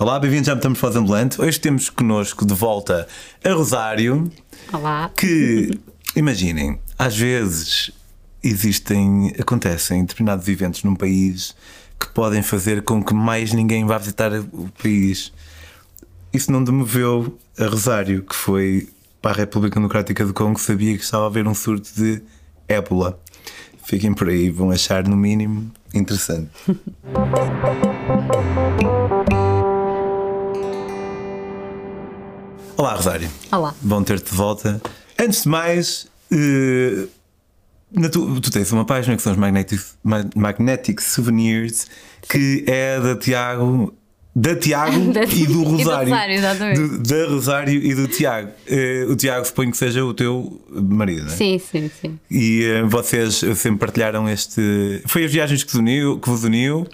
Olá, 0.00 0.18
bem-vindos 0.18 0.48
à 0.48 0.56
Metamorfose 0.56 0.98
Ambulante. 0.98 1.40
Hoje 1.40 1.60
temos 1.60 1.88
connosco 1.88 2.44
de 2.44 2.52
volta 2.52 3.06
a 3.44 3.52
Rosário. 3.52 4.28
Olá. 4.72 5.08
Que, 5.16 5.78
imaginem, 6.16 6.80
às 6.98 7.16
vezes 7.16 7.92
existem, 8.42 9.32
acontecem 9.38 10.04
determinados 10.04 10.48
eventos 10.48 10.82
num 10.82 10.96
país 10.96 11.54
que 11.98 12.08
podem 12.08 12.42
fazer 12.42 12.82
com 12.82 13.04
que 13.04 13.14
mais 13.14 13.52
ninguém 13.52 13.86
vá 13.86 13.96
visitar 13.96 14.32
o 14.32 14.68
país. 14.82 15.32
Isso 16.32 16.50
não 16.50 16.64
demoveu 16.64 17.38
a 17.56 17.66
Rosário, 17.66 18.24
que 18.24 18.34
foi 18.34 18.88
para 19.22 19.30
a 19.30 19.36
República 19.36 19.76
Democrática 19.76 20.26
do 20.26 20.34
Congo, 20.34 20.58
sabia 20.58 20.98
que 20.98 21.04
estava 21.04 21.22
a 21.22 21.26
haver 21.28 21.46
um 21.46 21.54
surto 21.54 21.88
de 21.94 22.20
ébola. 22.66 23.16
Fiquem 23.84 24.12
por 24.12 24.28
aí, 24.28 24.50
vão 24.50 24.72
achar 24.72 25.06
no 25.06 25.16
mínimo 25.16 25.70
interessante. 25.94 26.50
Olá, 32.76 32.94
Rosário. 32.94 33.30
Olá. 33.52 33.74
Bom 33.80 34.02
ter-te 34.02 34.30
de 34.30 34.36
volta. 34.36 34.82
Antes 35.18 35.42
de 35.44 35.48
mais, 35.48 36.08
uh, 36.32 37.08
tu, 38.10 38.40
tu, 38.40 38.50
tens 38.50 38.72
uma 38.72 38.84
página 38.84 39.16
que 39.16 39.22
são 39.22 39.32
os 39.32 39.38
Magnetic, 39.38 39.80
Magnetic 40.34 41.00
Souvenirs, 41.00 41.86
que 42.28 42.64
é 42.66 42.98
da 42.98 43.16
Tiago. 43.16 43.94
Da 44.34 44.56
Tiago 44.56 44.98
da, 45.14 45.22
e 45.22 45.46
do 45.46 45.62
Rosário. 45.62 46.12
E 46.12 46.40
do 46.40 46.46
Rosário. 46.46 46.88
Do, 46.88 46.98
da 46.98 47.26
Rosário 47.28 47.74
e 47.84 47.94
do 47.94 48.08
Tiago. 48.08 48.50
Uh, 48.68 49.12
o 49.12 49.16
Tiago 49.16 49.44
suponho 49.44 49.70
que 49.70 49.76
seja 49.76 50.04
o 50.04 50.12
teu 50.12 50.60
marido, 50.72 51.26
não 51.26 51.32
é? 51.32 51.36
Sim, 51.36 51.60
sim, 51.60 51.88
sim. 52.00 52.18
E 52.28 52.82
uh, 52.82 52.88
vocês 52.88 53.36
sempre 53.54 53.78
partilharam 53.78 54.28
este. 54.28 55.00
Foi 55.06 55.24
as 55.24 55.30
viagens 55.30 55.62
que, 55.62 55.76
uniu, 55.76 56.18
que 56.18 56.28
vos 56.28 56.42
uniu? 56.42 56.88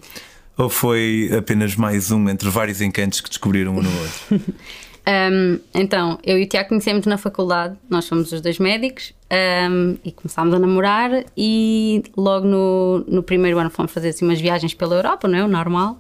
Ou 0.59 0.69
foi 0.69 1.31
apenas 1.39 1.75
mais 1.75 2.11
um 2.11 2.29
entre 2.29 2.51
vários 2.51 2.83
encantos 2.83 3.23
que 3.23 3.31
descobriram 3.31 3.75
um 3.75 3.81
no 3.81 3.91
outro? 3.91 4.55
Um, 5.07 5.59
então, 5.75 6.19
eu 6.23 6.39
e 6.39 6.45
o 6.45 6.47
Tiago 6.47 6.69
conhecemos 6.69 7.07
na 7.07 7.17
faculdade, 7.17 7.77
nós 7.89 8.05
somos 8.05 8.33
os 8.33 8.41
dois 8.41 8.59
médicos 8.59 9.15
um, 9.71 9.97
e 10.05 10.13
começámos 10.13 10.55
a 10.55 10.59
namorar 10.59 11.25
e 11.37 12.03
logo 12.17 12.47
no, 12.47 13.05
no 13.09 13.23
primeiro 13.23 13.59
ano 13.59 13.71
fomos 13.71 13.93
fazer 13.93 14.11
assim, 14.11 14.25
umas 14.25 14.41
viagens 14.41 14.75
pela 14.75 14.97
Europa, 14.97 15.27
não 15.27 15.39
é? 15.39 15.45
O 15.45 15.49
normal. 15.49 15.99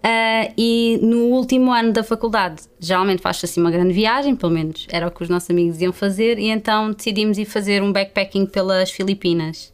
Uh, 0.00 0.52
e 0.56 0.98
no 1.02 1.24
último 1.26 1.70
ano 1.70 1.92
da 1.92 2.02
faculdade, 2.02 2.62
geralmente 2.80 3.20
faz-se 3.20 3.44
assim 3.44 3.60
uma 3.60 3.70
grande 3.70 3.92
viagem, 3.92 4.34
pelo 4.34 4.52
menos 4.52 4.86
era 4.90 5.06
o 5.06 5.10
que 5.10 5.22
os 5.22 5.28
nossos 5.28 5.50
amigos 5.50 5.80
iam 5.82 5.92
fazer, 5.92 6.38
e 6.38 6.48
então 6.48 6.90
decidimos 6.90 7.36
ir 7.36 7.44
fazer 7.44 7.82
um 7.82 7.92
backpacking 7.92 8.46
pelas 8.46 8.90
Filipinas. 8.90 9.72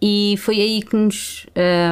E 0.00 0.36
foi 0.38 0.60
aí 0.60 0.82
que 0.82 0.94
nos. 0.94 1.46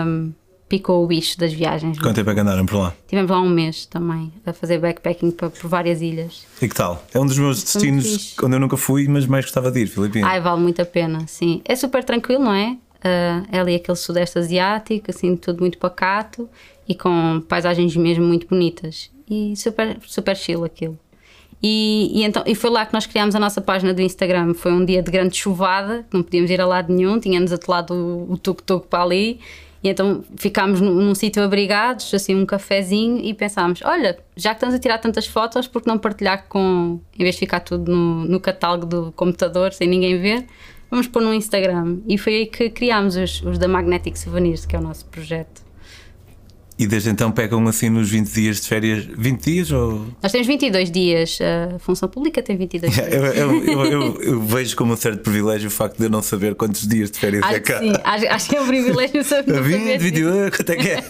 Um, 0.06 0.32
picou 0.74 1.04
o 1.04 1.06
bicho 1.06 1.38
das 1.38 1.52
viagens. 1.52 2.00
Quanto 2.00 2.16
tempo 2.16 2.30
é 2.30 2.34
que 2.34 2.40
andaram 2.40 2.66
por 2.66 2.78
lá? 2.78 2.94
Tivemos 3.06 3.30
lá 3.30 3.40
um 3.40 3.48
mês 3.48 3.86
também 3.86 4.32
a 4.44 4.52
fazer 4.52 4.78
backpacking 4.78 5.30
por, 5.30 5.48
por 5.50 5.68
várias 5.68 6.02
ilhas. 6.02 6.44
E 6.60 6.68
que 6.68 6.74
tal? 6.74 7.04
É 7.14 7.20
um 7.20 7.26
dos 7.26 7.38
meus 7.38 7.62
destinos 7.62 8.34
onde 8.42 8.56
eu 8.56 8.60
nunca 8.60 8.76
fui, 8.76 9.06
mas 9.06 9.24
mais 9.24 9.44
gostava 9.44 9.70
de 9.70 9.82
ir, 9.82 9.86
Filipinas. 9.86 10.28
Ai, 10.28 10.40
vale 10.40 10.60
muito 10.60 10.82
a 10.82 10.84
pena, 10.84 11.24
sim. 11.28 11.62
É 11.64 11.76
super 11.76 12.02
tranquilo, 12.02 12.42
não 12.42 12.52
é? 12.52 12.72
Uh, 12.72 13.46
é 13.52 13.60
ali 13.60 13.76
aquele 13.76 13.96
sudeste 13.96 14.36
asiático, 14.36 15.10
assim, 15.10 15.36
tudo 15.36 15.60
muito 15.60 15.78
pacato 15.78 16.48
e 16.88 16.94
com 16.94 17.40
paisagens 17.48 17.94
mesmo 17.94 18.24
muito 18.24 18.48
bonitas. 18.48 19.10
E 19.30 19.54
super, 19.56 19.96
super 20.04 20.36
chill 20.36 20.64
aquilo. 20.64 20.98
E, 21.62 22.10
e, 22.12 22.24
então, 22.24 22.42
e 22.44 22.54
foi 22.54 22.68
lá 22.68 22.84
que 22.84 22.92
nós 22.92 23.06
criámos 23.06 23.36
a 23.36 23.38
nossa 23.38 23.60
página 23.60 23.94
do 23.94 24.02
Instagram. 24.02 24.54
Foi 24.54 24.72
um 24.72 24.84
dia 24.84 25.02
de 25.02 25.10
grande 25.10 25.36
chuvada, 25.36 26.04
não 26.12 26.22
podíamos 26.22 26.50
ir 26.50 26.60
a 26.60 26.66
lado 26.66 26.92
nenhum, 26.92 27.20
tínhamos 27.20 27.52
atelado 27.52 27.94
o 28.28 28.36
tuk-tuk 28.36 28.88
para 28.88 29.04
ali 29.04 29.40
e 29.84 29.88
então 29.90 30.24
ficámos 30.38 30.80
num, 30.80 30.94
num 30.94 31.14
sítio 31.14 31.42
abrigados, 31.42 32.12
assim, 32.14 32.34
um 32.34 32.46
cafezinho, 32.46 33.18
e 33.22 33.34
pensámos: 33.34 33.82
olha, 33.84 34.18
já 34.34 34.50
que 34.50 34.56
estamos 34.56 34.74
a 34.74 34.78
tirar 34.78 34.96
tantas 34.96 35.26
fotos, 35.26 35.68
por 35.68 35.82
que 35.82 35.88
não 35.88 35.98
partilhar 35.98 36.46
com. 36.48 36.98
em 37.18 37.22
vez 37.22 37.34
de 37.34 37.40
ficar 37.40 37.60
tudo 37.60 37.92
no, 37.92 38.24
no 38.24 38.40
catálogo 38.40 38.86
do 38.86 39.12
computador 39.12 39.74
sem 39.74 39.86
ninguém 39.86 40.18
ver, 40.18 40.46
vamos 40.90 41.06
pôr 41.06 41.20
no 41.20 41.34
Instagram. 41.34 41.98
E 42.08 42.16
foi 42.16 42.34
aí 42.34 42.46
que 42.46 42.70
criámos 42.70 43.14
os, 43.14 43.42
os 43.42 43.58
da 43.58 43.68
Magnetic 43.68 44.16
Souvenirs, 44.16 44.64
que 44.64 44.74
é 44.74 44.78
o 44.78 44.82
nosso 44.82 45.04
projeto. 45.04 45.63
E 46.76 46.88
desde 46.88 47.08
então 47.08 47.30
pegam 47.30 47.64
assim 47.68 47.88
nos 47.88 48.10
20 48.10 48.28
dias 48.32 48.60
de 48.60 48.68
férias? 48.68 49.04
20 49.04 49.40
dias 49.40 49.70
ou. 49.70 50.08
Nós 50.20 50.32
temos 50.32 50.46
22 50.46 50.90
dias, 50.90 51.38
a 51.40 51.78
função 51.78 52.08
pública 52.08 52.42
tem 52.42 52.56
22 52.56 52.92
dias. 52.92 53.12
eu, 53.12 53.24
eu, 53.26 53.64
eu, 53.64 54.22
eu, 54.22 54.40
vejo 54.42 54.74
como 54.76 54.92
um 54.92 54.96
certo 54.96 55.22
privilégio 55.22 55.68
o 55.68 55.70
facto 55.70 55.98
de 55.98 56.04
eu 56.06 56.10
não 56.10 56.20
saber 56.20 56.56
quantos 56.56 56.86
dias 56.88 57.12
de 57.12 57.18
férias 57.20 57.44
acho 57.44 57.54
é 57.54 57.60
cá. 57.60 57.78
Sim, 57.78 57.92
acho, 58.02 58.26
acho, 58.26 58.48
que 58.48 58.56
é 58.56 58.60
um 58.60 58.66
privilégio 58.66 59.22
saber. 59.22 59.62
20, 59.62 59.98
21, 59.98 60.50
quanto 60.50 60.70
é 60.70 60.76
que 60.76 60.88
é? 60.88 61.02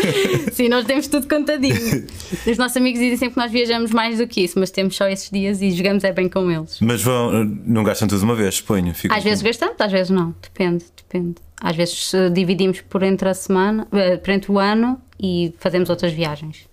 sim, 0.52 0.68
nós 0.68 0.86
temos 0.86 1.06
tudo 1.06 1.28
contadinho. 1.28 2.06
Os 2.46 2.56
nossos 2.56 2.78
amigos 2.78 2.98
dizem 2.98 3.18
sempre 3.18 3.34
que 3.34 3.40
nós 3.40 3.52
viajamos 3.52 3.90
mais 3.90 4.18
do 4.18 4.26
que 4.26 4.40
isso, 4.40 4.58
mas 4.58 4.70
temos 4.70 4.96
só 4.96 5.06
esses 5.06 5.30
dias 5.30 5.60
e 5.60 5.70
jogamos 5.70 6.02
é 6.02 6.12
bem 6.12 6.30
com 6.30 6.50
eles. 6.50 6.78
Mas 6.80 7.02
vão, 7.02 7.44
não 7.66 7.84
gastam 7.84 8.08
tudo 8.08 8.20
de 8.20 8.24
uma 8.24 8.34
vez, 8.34 8.54
suponho? 8.54 8.90
Às 8.90 9.00
com... 9.02 9.20
vezes 9.20 9.42
gastamos, 9.42 9.76
às 9.78 9.92
vezes 9.92 10.10
não, 10.10 10.34
depende, 10.42 10.84
depende. 10.96 11.34
Às 11.60 11.76
vezes 11.76 12.12
dividimos 12.32 12.80
por 12.80 13.02
entre 13.02 13.28
a 13.28 13.34
semana, 13.34 13.86
eh, 13.92 14.16
por 14.16 14.30
entre 14.30 14.50
o 14.50 14.58
ano 14.58 15.00
e 15.20 15.52
fazemos 15.58 15.90
outras 15.90 16.12
viagens. 16.12 16.68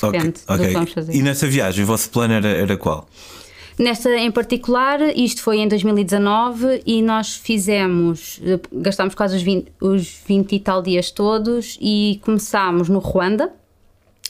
Depende 0.00 0.40
okay, 0.48 0.54
okay. 0.54 0.56
do 0.56 0.64
que 0.68 0.72
vamos 0.72 0.92
fazer. 0.92 1.14
E 1.14 1.22
nessa 1.22 1.46
viagem, 1.46 1.84
o 1.84 1.86
vosso 1.86 2.10
plano 2.10 2.32
era, 2.34 2.48
era 2.48 2.76
qual? 2.76 3.06
Nesta 3.78 4.10
em 4.16 4.30
particular, 4.30 5.00
isto 5.16 5.42
foi 5.42 5.58
em 5.58 5.68
2019 5.68 6.82
e 6.86 7.02
nós 7.02 7.36
fizemos, 7.36 8.40
gastámos 8.72 9.14
quase 9.14 9.36
os 9.36 9.42
20, 9.42 9.72
os 9.80 10.22
20 10.26 10.52
e 10.54 10.60
tal 10.60 10.82
dias 10.82 11.10
todos 11.10 11.78
e 11.80 12.20
começámos 12.22 12.88
no 12.88 12.98
Ruanda, 12.98 13.50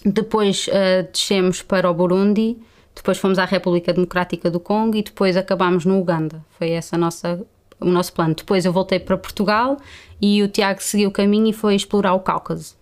depois 0.04 0.68
uh, 0.68 1.10
descemos 1.12 1.62
para 1.62 1.90
o 1.90 1.94
Burundi, 1.94 2.56
depois 2.94 3.18
fomos 3.18 3.38
à 3.38 3.44
República 3.44 3.92
Democrática 3.92 4.50
do 4.50 4.60
Congo 4.60 4.96
e 4.96 5.02
depois 5.02 5.36
acabámos 5.36 5.84
no 5.84 5.98
Uganda. 5.98 6.44
Foi 6.58 6.70
essa 6.70 6.96
nossa, 6.96 7.40
o 7.82 7.90
nosso 7.90 8.12
plano. 8.12 8.34
Depois 8.34 8.64
eu 8.64 8.72
voltei 8.72 8.98
para 8.98 9.16
Portugal 9.16 9.78
e 10.20 10.42
o 10.42 10.48
Tiago 10.48 10.82
seguiu 10.82 11.08
o 11.08 11.12
caminho 11.12 11.48
e 11.48 11.52
foi 11.52 11.74
explorar 11.74 12.14
o 12.14 12.20
Cáucaso 12.20 12.74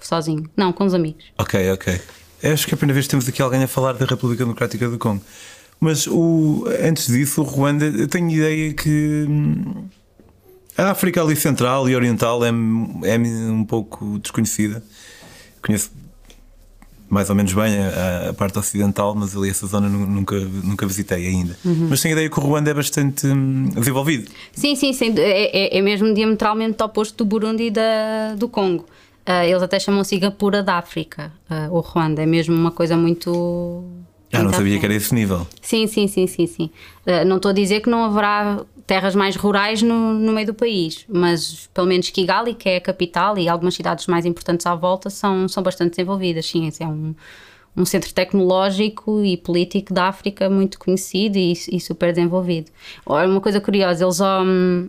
sozinho. 0.00 0.48
Não, 0.56 0.72
com 0.72 0.84
os 0.84 0.94
amigos. 0.94 1.24
Ok, 1.38 1.70
ok. 1.72 2.00
Acho 2.42 2.66
que 2.66 2.74
é 2.74 2.74
a 2.74 2.78
primeira 2.78 2.94
vez 2.94 3.06
que 3.06 3.10
temos 3.10 3.28
aqui 3.28 3.42
alguém 3.42 3.62
a 3.62 3.68
falar 3.68 3.94
da 3.94 4.04
República 4.04 4.44
Democrática 4.44 4.88
do 4.88 4.98
Congo. 4.98 5.22
Mas 5.80 6.06
o, 6.06 6.64
antes 6.82 7.06
disso, 7.08 7.42
o 7.42 7.44
Ruanda, 7.44 7.86
eu 7.86 8.08
tenho 8.08 8.30
ideia 8.30 8.72
que 8.72 9.26
hum, 9.28 9.88
a 10.76 10.90
África 10.90 11.22
ali 11.22 11.36
central 11.36 11.88
e 11.88 11.96
oriental 11.96 12.44
é, 12.44 12.48
é 12.48 13.18
um 13.18 13.64
pouco 13.64 14.18
desconhecida. 14.18 14.82
Conheço 15.62 15.90
mais 17.08 17.30
ou 17.30 17.36
menos 17.36 17.52
bem 17.52 17.78
a, 17.78 18.30
a, 18.30 18.34
parte 18.34 18.58
ocidental, 18.58 19.14
mas 19.14 19.36
ali 19.36 19.48
essa 19.48 19.66
zona 19.66 19.88
nunca, 19.88 20.38
nunca 20.38 20.86
visitei 20.86 21.26
ainda. 21.26 21.56
Uhum. 21.64 21.88
Mas 21.90 22.00
tenho 22.00 22.12
ideia 22.12 22.28
que 22.28 22.38
o 22.38 22.42
Ruanda 22.42 22.70
é 22.70 22.74
bastante 22.74 23.26
hum, 23.26 23.68
desenvolvido. 23.74 24.30
Sim, 24.52 24.74
sim, 24.74 24.92
sim 24.92 25.14
é, 25.16 25.76
é, 25.76 25.78
é 25.78 25.82
mesmo 25.82 26.12
diametralmente 26.12 26.82
oposto 26.82 27.16
do 27.16 27.24
Burundi 27.24 27.64
e 27.64 27.70
da, 27.70 28.34
do 28.36 28.48
Congo. 28.48 28.84
Uh, 29.28 29.42
eles 29.42 29.62
até 29.62 29.80
chamam 29.80 30.04
Singapura 30.04 30.62
da 30.62 30.78
África, 30.78 31.32
uh, 31.50 31.74
o 31.74 31.80
Ruanda. 31.80 32.22
É 32.22 32.26
mesmo 32.26 32.54
uma 32.54 32.70
coisa 32.70 32.96
muito. 32.96 33.84
Ah, 34.32 34.42
não 34.42 34.52
sabia 34.52 34.78
que 34.78 34.84
era 34.84 34.94
esse 34.94 35.14
nível. 35.14 35.46
Sim, 35.60 35.86
sim, 35.86 36.06
sim, 36.06 36.26
sim. 36.26 36.46
sim. 36.46 36.70
Uh, 37.04 37.24
não 37.24 37.36
estou 37.36 37.50
a 37.50 37.54
dizer 37.54 37.80
que 37.80 37.90
não 37.90 38.04
haverá 38.04 38.60
terras 38.86 39.14
mais 39.14 39.34
rurais 39.34 39.82
no, 39.82 40.14
no 40.14 40.32
meio 40.32 40.46
do 40.46 40.54
país, 40.54 41.04
mas 41.08 41.68
pelo 41.74 41.86
menos 41.86 42.08
Kigali, 42.10 42.54
que 42.54 42.68
é 42.68 42.76
a 42.76 42.80
capital, 42.80 43.36
e 43.36 43.48
algumas 43.48 43.74
cidades 43.74 44.06
mais 44.06 44.24
importantes 44.24 44.64
à 44.64 44.74
volta 44.74 45.10
são, 45.10 45.48
são 45.48 45.62
bastante 45.62 45.90
desenvolvidas. 45.90 46.46
Sim, 46.46 46.70
é 46.78 46.86
um, 46.86 47.14
um 47.76 47.84
centro 47.84 48.12
tecnológico 48.12 49.24
e 49.24 49.36
político 49.36 49.92
da 49.92 50.08
África 50.08 50.48
muito 50.48 50.78
conhecido 50.78 51.36
e, 51.36 51.52
e 51.52 51.80
super 51.80 52.12
desenvolvido. 52.12 52.70
Uma 53.04 53.40
coisa 53.40 53.60
curiosa, 53.60 54.04
eles. 54.04 54.20
Um, 54.20 54.88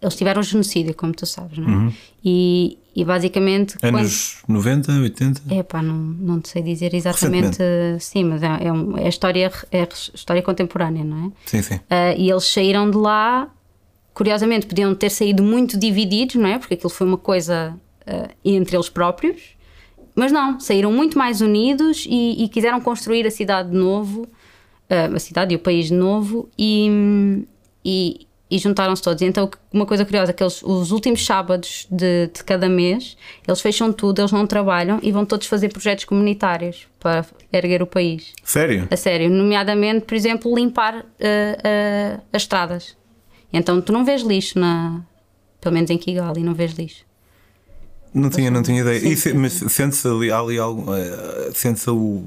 eles 0.00 0.14
tiveram 0.14 0.42
genocídio, 0.42 0.94
como 0.94 1.12
tu 1.12 1.24
sabes, 1.26 1.58
não 1.58 1.68
é? 1.68 1.76
Uhum. 1.76 1.92
E, 2.24 2.78
e 2.94 3.04
basicamente. 3.04 3.76
Anos 3.82 4.38
quando... 4.42 4.56
90, 4.56 4.92
80? 4.92 5.42
É 5.50 5.62
pá, 5.62 5.82
não, 5.82 5.94
não 5.94 6.40
sei 6.44 6.62
dizer 6.62 6.94
exatamente. 6.94 7.58
Sim, 8.00 8.24
mas 8.24 8.42
é, 8.42 8.66
é, 8.66 8.72
um, 8.72 8.96
é, 8.96 9.08
história, 9.08 9.50
é 9.72 9.88
história 10.14 10.42
contemporânea, 10.42 11.04
não 11.04 11.26
é? 11.26 11.30
Sim, 11.46 11.62
sim. 11.62 11.74
Uh, 11.76 12.18
e 12.18 12.30
eles 12.30 12.44
saíram 12.44 12.90
de 12.90 12.96
lá, 12.96 13.48
curiosamente, 14.12 14.66
podiam 14.66 14.94
ter 14.94 15.10
saído 15.10 15.42
muito 15.42 15.78
divididos, 15.78 16.36
não 16.36 16.48
é? 16.48 16.58
Porque 16.58 16.74
aquilo 16.74 16.90
foi 16.90 17.06
uma 17.06 17.18
coisa 17.18 17.74
uh, 18.06 18.28
entre 18.44 18.76
eles 18.76 18.88
próprios, 18.88 19.56
mas 20.14 20.30
não, 20.30 20.60
saíram 20.60 20.92
muito 20.92 21.16
mais 21.16 21.40
unidos 21.40 22.06
e, 22.08 22.44
e 22.44 22.48
quiseram 22.48 22.80
construir 22.80 23.26
a 23.26 23.30
cidade 23.30 23.70
de 23.70 23.76
novo, 23.76 24.22
uh, 24.22 25.14
a 25.14 25.18
cidade 25.18 25.54
e 25.54 25.56
o 25.56 25.58
país 25.58 25.86
de 25.86 25.94
novo, 25.94 26.48
e, 26.58 27.46
e 27.84 28.25
e 28.50 28.58
juntaram-se 28.58 29.02
todos. 29.02 29.22
Então, 29.22 29.50
uma 29.72 29.84
coisa 29.86 30.04
curiosa 30.04 30.30
é 30.30 30.32
que 30.32 30.42
eles, 30.42 30.62
os 30.62 30.92
últimos 30.92 31.24
sábados 31.26 31.86
de, 31.90 32.28
de, 32.28 32.44
cada 32.44 32.68
mês, 32.68 33.16
eles 33.46 33.60
fecham 33.60 33.92
tudo, 33.92 34.20
eles 34.20 34.30
não 34.32 34.46
trabalham 34.46 35.00
e 35.02 35.10
vão 35.10 35.24
todos 35.24 35.46
fazer 35.46 35.68
projetos 35.70 36.04
comunitários 36.04 36.86
para 37.00 37.24
erguer 37.52 37.82
o 37.82 37.86
país. 37.86 38.32
Sério? 38.44 38.86
A 38.90 38.96
sério. 38.96 39.28
Nomeadamente, 39.28 40.04
por 40.06 40.14
exemplo, 40.14 40.54
limpar 40.54 40.96
uh, 40.96 41.00
uh, 41.02 42.22
as 42.32 42.42
estradas. 42.42 42.96
Então, 43.52 43.80
tu 43.80 43.92
não 43.92 44.04
vês 44.04 44.22
lixo, 44.22 44.58
na, 44.58 45.00
pelo 45.60 45.74
menos 45.74 45.90
em 45.90 45.98
Kigali, 45.98 46.42
não 46.42 46.54
vês 46.54 46.72
lixo. 46.72 47.04
Não 48.14 48.30
tinha, 48.30 48.50
não 48.50 48.62
tinha 48.62 48.80
ideia. 48.80 48.98
E 48.98 49.16
se- 49.16 49.34
mas 49.34 49.52
sente-se 49.52 50.06
ali, 50.08 50.30
ali 50.30 50.58
algum. 50.58 50.94
eh, 50.94 51.50
sente-se 51.52 51.90
o, 51.90 52.24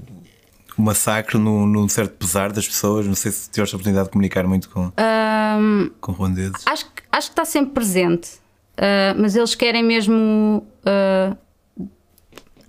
o 0.80 0.82
massacre 0.82 1.38
no, 1.38 1.68
no 1.68 1.90
certo 1.90 2.14
pesar 2.14 2.52
das 2.54 2.66
pessoas? 2.68 3.06
Não 3.06 3.14
sei 3.16 3.32
se 3.32 3.50
tiveste 3.50 3.76
a 3.76 3.78
oportunidade 3.78 4.08
de 4.08 4.12
comunicar 4.14 4.48
muito 4.48 4.70
com, 4.70 4.92
Ahm, 4.98 5.90
com 6.00 6.14
ruandeses. 6.14 6.66
acho, 6.66 6.86
que- 6.86 7.04
acho 7.12 7.28
que 7.28 7.34
está 7.34 7.44
sempre 7.46 7.74
presente, 7.74 8.30
ah, 8.78 9.14
mas 9.18 9.36
eles 9.36 9.54
querem 9.56 9.84
mesmo 9.84 10.66
ah, 10.86 11.36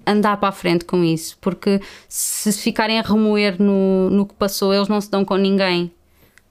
andar 0.07 0.37
para 0.39 0.49
a 0.49 0.53
frente 0.53 0.85
com 0.85 1.05
isso, 1.05 1.39
porque 1.41 1.81
se 2.09 2.53
ficarem 2.53 2.99
a 2.99 3.03
remoer 3.03 3.63
no, 3.63 4.11
no 4.11 4.27
que 4.27 4.35
passou, 4.35 4.75
eles 4.75 4.89
não 4.89 5.01
se 5.01 5.09
dão 5.11 5.25
com 5.25 5.37
ninguém, 5.37 5.93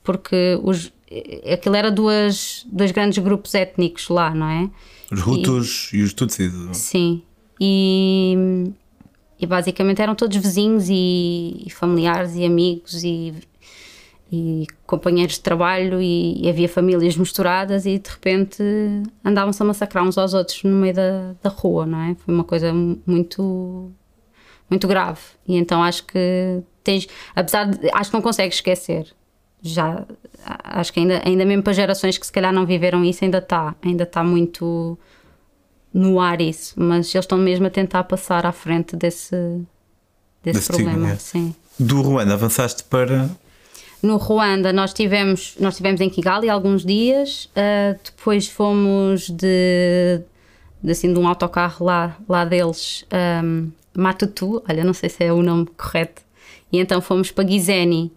porque 0.04 0.58
os, 0.64 0.94
eh, 1.12 1.54
aquilo 1.56 1.76
era 1.76 1.92
duas, 1.92 2.66
dois 2.72 2.92
grandes 2.92 3.18
grupos 3.22 3.54
étnicos 3.54 4.08
lá, 4.08 4.34
não 4.34 4.48
é? 4.48 4.70
Os 5.12 5.26
Hutus 5.28 5.90
e, 5.92 6.02
os 6.04 6.14
Tutsis. 6.14 6.54
Sim, 6.74 7.22
e, 7.60 8.72
e 9.40 9.48
basicamente 9.48 10.02
eram 10.02 10.16
todos 10.16 10.36
vizinhos 10.36 10.90
e, 10.90 11.64
e 11.66 11.70
familiares 11.70 12.36
e 12.36 12.44
amigos 12.44 13.04
e, 13.04 13.34
e 14.32 14.68
companheiros 14.86 15.36
de 15.36 15.42
trabalho 15.42 16.02
e, 16.02 16.44
e 16.44 16.50
havia 16.50 16.68
famílias 16.68 17.16
misturadas 17.16 17.86
e 17.86 17.98
de 17.98 18.10
repente 18.10 18.62
andavam-se 19.24 19.62
a 19.64 19.66
massacrar 19.66 20.04
uns 20.04 20.18
aos 20.18 20.34
outros 20.34 20.62
no 20.64 20.76
meio 20.76 20.94
da, 20.94 21.36
da 21.42 21.50
rua, 21.50 21.86
não 21.86 22.02
é? 22.02 22.16
Foi 22.16 22.34
uma 22.34 22.44
coisa 22.44 22.74
muito 22.74 23.92
muito 24.70 24.88
grave 24.88 25.22
e 25.48 25.56
então 25.56 25.82
acho 25.82 26.06
que 26.06 26.62
tens, 26.84 27.08
apesar 27.36 27.66
de, 27.66 27.90
acho 27.92 28.12
que 28.12 28.16
não 28.16 28.22
consegues 28.22 28.56
esquecer 28.58 29.08
já 29.62 30.06
acho 30.46 30.94
que 30.94 31.00
ainda, 31.00 31.22
ainda 31.26 31.44
mesmo 31.44 31.64
para 31.64 31.74
gerações 31.74 32.18
que 32.18 32.26
se 32.26 32.32
calhar 32.32 32.54
não 32.54 32.66
viveram 32.66 33.04
isso 33.04 33.24
ainda 33.24 33.40
está 33.40 33.76
ainda 33.82 34.04
está 34.04 34.24
muito 34.24 34.98
no 35.94 36.20
ar 36.20 36.40
isso, 36.42 36.74
mas 36.78 37.14
eles 37.14 37.26
estão 37.26 37.38
mesmo 37.38 37.68
a 37.68 37.70
tentar 37.70 38.04
passar 38.04 38.46
à 38.46 38.52
frente 38.52 38.96
desse, 38.96 39.36
desse, 40.44 40.60
Desse 40.60 40.68
problema. 40.68 41.12
é. 41.12 41.16
Sim. 41.16 41.56
Do 41.80 42.02
Ruanda 42.02 42.34
avançaste 42.34 42.84
para. 42.84 43.30
No 44.02 44.18
Ruanda 44.18 44.72
nós 44.72 44.94
tivemos, 44.94 45.56
nós 45.60 45.76
tivemos 45.76 46.00
em 46.00 46.10
Kigali 46.10 46.50
alguns 46.50 46.86
dias, 46.86 47.50
ah, 47.56 47.98
depois 48.04 48.48
fomos 48.48 49.30
de, 49.30 50.22
de, 50.82 50.92
assim, 50.92 51.12
de 51.14 51.20
um 51.20 51.28
autocarro 51.28 51.86
lá, 51.86 52.18
lá 52.28 52.46
deles, 52.46 53.06
um, 53.44 53.70
Matutu, 53.98 54.64
olha, 54.70 54.84
não 54.84 54.94
sei 54.94 55.10
se 55.10 55.24
é 55.24 55.34
o 55.34 55.42
nome 55.42 55.68
correto, 55.78 56.22
e 56.72 56.80
então 56.80 57.02
fomos 57.02 57.32
para 57.32 57.48
Gizeni. 57.48 58.12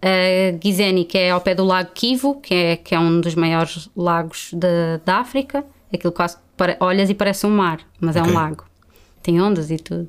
Uh, 0.00 0.58
Gizeni, 0.62 1.04
que 1.04 1.18
é 1.18 1.30
ao 1.30 1.40
pé 1.40 1.56
do 1.56 1.64
lago 1.64 1.90
Kivu, 1.92 2.36
que 2.36 2.54
é, 2.54 2.76
que 2.76 2.94
é 2.94 2.98
um 2.98 3.20
dos 3.20 3.34
maiores 3.34 3.90
lagos 3.96 4.50
da 4.52 5.00
da 5.04 5.16
África, 5.18 5.64
aquilo 5.92 6.12
quase 6.12 6.36
olhas 6.80 7.08
e 7.10 7.14
parece 7.14 7.46
um 7.46 7.50
mar, 7.50 7.78
mas 8.00 8.16
é 8.16 8.20
Ok. 8.20 8.32
um 8.32 8.34
lago, 8.34 8.64
tem 9.22 9.40
ondas 9.40 9.70
e 9.70 9.76
tudo. 9.76 10.08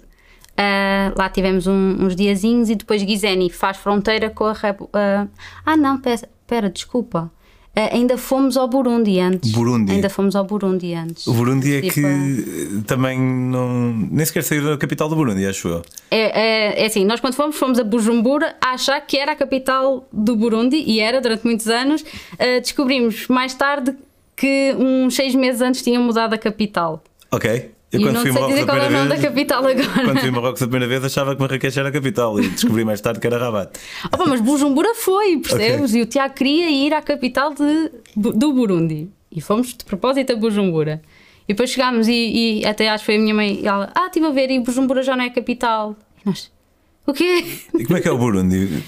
Ah, 0.58 1.14
lá 1.18 1.30
tivemos 1.30 1.68
um- 1.68 1.96
uns 2.02 2.16
diazinhos 2.16 2.70
e 2.70 2.76
depois 2.76 3.02
Gizeni 3.02 3.50
faz 3.50 3.78
fronteira 3.78 4.30
com 4.30 4.44
a 4.46 4.54
Repu- 4.54 4.90
ah, 4.94 5.26
ah, 5.66 5.78
não, 5.78 5.98
pera, 6.00 6.28
pera, 6.46 6.70
desculpa. 6.70 7.32
Ah, 7.76 7.96
ainda 7.96 8.18
fomos 8.18 8.58
ao 8.58 8.68
Burundi 8.68 9.20
antes. 9.22 9.52
Burundi. 9.54 9.94
Ainda 9.94 10.10
fomos 10.10 10.36
ao 10.36 10.44
Burundi 10.44 10.94
antes. 10.94 11.28
O 11.28 11.34
Burundi 11.34 11.76
é 11.78 11.82
Tipo, 11.82 11.94
que 11.94 12.82
também 12.88 13.18
não. 13.18 13.94
Nem 14.12 14.26
sequer 14.26 14.44
saiu 14.44 14.66
da 14.66 14.78
capital 14.78 15.08
do 15.08 15.16
Burundi, 15.16 15.46
acho 15.46 15.68
eu. 15.70 15.82
É, 16.12 16.18
é, 16.42 16.84
é 16.84 16.86
assim, 16.88 17.06
nós 17.06 17.22
quando 17.22 17.36
fomos, 17.36 17.56
fomos 17.56 17.80
a 17.80 17.84
Bujumbura 17.84 18.56
a 18.60 18.72
achar 18.72 19.00
que 19.00 19.16
era 19.18 19.32
a 19.32 19.36
capital 19.36 20.06
do 20.12 20.36
Burundi 20.36 20.76
e 20.86 21.00
era 21.00 21.22
durante 21.22 21.46
muitos 21.46 21.68
anos. 21.68 22.04
Ah, 22.38 22.60
descobrimos 22.60 23.28
mais 23.30 23.54
tarde 23.54 23.94
que 24.40 24.74
uns 24.78 25.16
seis 25.16 25.36
meses 25.36 25.62
antes 25.62 25.82
tinham 25.82 26.02
mudado 26.02 26.34
a 26.34 26.38
capital. 26.38 27.04
Ok. 27.32 27.72
Eu 27.92 28.00
e 28.00 28.04
quando 28.04 28.16
não 28.16 28.22
fui 28.22 28.32
sei 28.32 28.42
Marrocos 28.42 28.56
dizer 28.56 28.66
qual 28.66 28.78
é 28.78 28.88
o 28.88 28.92
nome 28.92 29.10
da 29.10 29.18
capital 29.18 29.60
agora. 29.66 30.06
Quando 30.06 30.20
fui 30.20 30.30
a 30.30 30.32
Marrocos 30.32 30.62
a 30.62 30.66
primeira 30.66 30.88
vez 30.88 31.04
achava 31.04 31.36
que 31.36 31.42
Marrakech 31.42 31.80
era 31.80 31.90
a 31.90 31.92
capital 31.92 32.40
e 32.40 32.48
descobri 32.48 32.86
mais 32.86 33.02
tarde 33.02 33.20
que 33.20 33.28
era 33.28 33.38
Rabat. 33.38 33.80
Opa, 34.06 34.26
mas 34.28 34.40
Bujumbura 34.42 34.94
foi, 34.96 35.38
percebes? 35.38 35.96
E 35.96 36.02
o 36.02 36.06
Tiago 36.06 36.34
queria 36.36 36.70
ir 36.70 36.94
à 36.94 37.02
capital 37.02 37.54
de, 37.54 37.92
do 38.16 38.54
Burundi. 38.54 39.10
E 39.32 39.42
fomos 39.42 39.74
de 39.74 39.84
propósito 39.84 40.34
a 40.34 40.36
Bujumbura. 40.36 41.02
E 41.48 41.54
depois 41.54 41.72
chegámos 41.72 42.08
e, 42.08 42.60
e 42.62 42.66
até 42.66 42.88
acho 42.90 43.02
que 43.02 43.08
foi 43.08 43.16
a 43.16 43.20
minha 43.20 43.34
mãe. 43.34 43.60
E 43.62 43.68
ela, 43.68 43.92
ah, 43.96 44.06
estive 44.06 44.28
a 44.28 44.32
ver 44.32 44.52
e 44.52 44.60
Bujumbura 44.60 45.02
já 45.02 45.16
não 45.18 45.24
é 45.24 45.30
capital. 45.32 45.96
E 46.24 46.30
nós, 46.30 46.52
o 47.08 47.14
quê? 47.14 47.44
E 47.78 47.86
como 47.86 47.98
é 47.98 48.02
que 48.02 48.08
é 48.08 48.12
o 48.12 48.18
Burundi? 48.18 48.84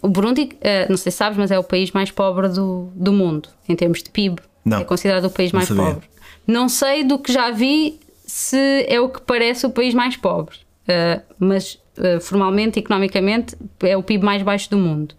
O 0.00 0.08
Burundi, 0.08 0.50
eh, 0.60 0.86
não 0.88 0.96
sei 0.96 1.10
se 1.10 1.18
sabes, 1.18 1.36
mas 1.36 1.50
é 1.50 1.58
o 1.58 1.64
país 1.64 1.90
mais 1.90 2.12
pobre 2.12 2.48
do, 2.48 2.88
do 2.94 3.12
mundo, 3.12 3.48
em 3.68 3.74
termos 3.74 4.00
de 4.00 4.10
PIB. 4.10 4.40
Não. 4.68 4.80
É 4.80 4.84
considerado 4.84 5.24
o 5.26 5.30
país 5.30 5.52
Não 5.52 5.58
mais 5.58 5.68
sabia. 5.68 5.84
pobre. 5.84 6.08
Não 6.46 6.68
sei 6.68 7.04
do 7.04 7.18
que 7.18 7.32
já 7.32 7.50
vi 7.50 7.98
se 8.26 8.84
é 8.88 9.00
o 9.00 9.08
que 9.08 9.20
parece 9.22 9.66
o 9.66 9.70
país 9.70 9.94
mais 9.94 10.16
pobre, 10.16 10.56
Eh, 10.86 11.20
mas 11.38 11.78
eh, 11.98 12.18
formalmente, 12.20 12.78
economicamente, 12.78 13.54
é 13.80 13.96
o 13.96 14.02
PIB 14.02 14.24
mais 14.24 14.42
baixo 14.42 14.70
do 14.70 14.78
mundo. 14.78 15.14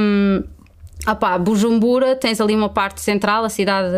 Um, 0.00 0.42
opá, 1.06 1.38
Bujumbura, 1.38 2.16
tens 2.16 2.40
ali 2.40 2.54
uma 2.54 2.68
parte 2.68 3.00
central, 3.00 3.44
a 3.44 3.48
cidade, 3.48 3.94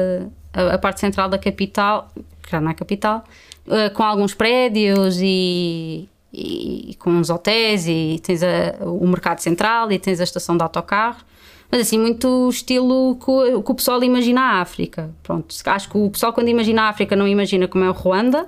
a, 0.53 0.75
a 0.75 0.79
parte 0.79 1.01
central 1.01 1.29
da 1.29 1.39
capital, 1.39 2.09
que 2.43 2.51
já 2.51 2.61
não 2.61 2.71
é 2.71 2.75
capital, 2.75 3.25
eh, 3.69 3.89
com 3.91 4.03
alguns 4.03 4.35
prédios 4.35 5.19
e, 5.21 6.09
e, 6.33 6.97
com 6.99 7.11
uns 7.11 7.31
hotéis 7.31 7.87
e 7.87 8.21
tens 8.23 8.43
a- 8.43 8.77
o 8.85 9.07
mercado 9.07 9.41
central 9.41 9.91
e 9.93 9.99
tens 9.99 10.21
a 10.21 10.25
estação 10.25 10.57
de 10.57 10.63
autocarros. 10.63 11.25
Mas 11.71 11.83
assim, 11.83 11.99
muito 11.99 12.49
estilo 12.49 13.17
que 13.23 13.31
o, 13.31 13.63
que 13.63 13.71
o 13.73 13.75
pessoal 13.75 14.03
imagina 14.03 14.41
a 14.41 14.61
África. 14.61 15.11
Pronto, 15.23 15.55
acho 15.67 15.91
que 15.91 15.99
o 15.99 16.09
pessoal 16.11 16.33
quando 16.33 16.49
imagina 16.49 16.83
a 16.83 16.89
África 16.89 17.15
não 17.15 17.29
imagina 17.29 17.69
como 17.69 17.85
é 17.85 17.91
o 17.91 17.93
Ruanda, 17.93 18.47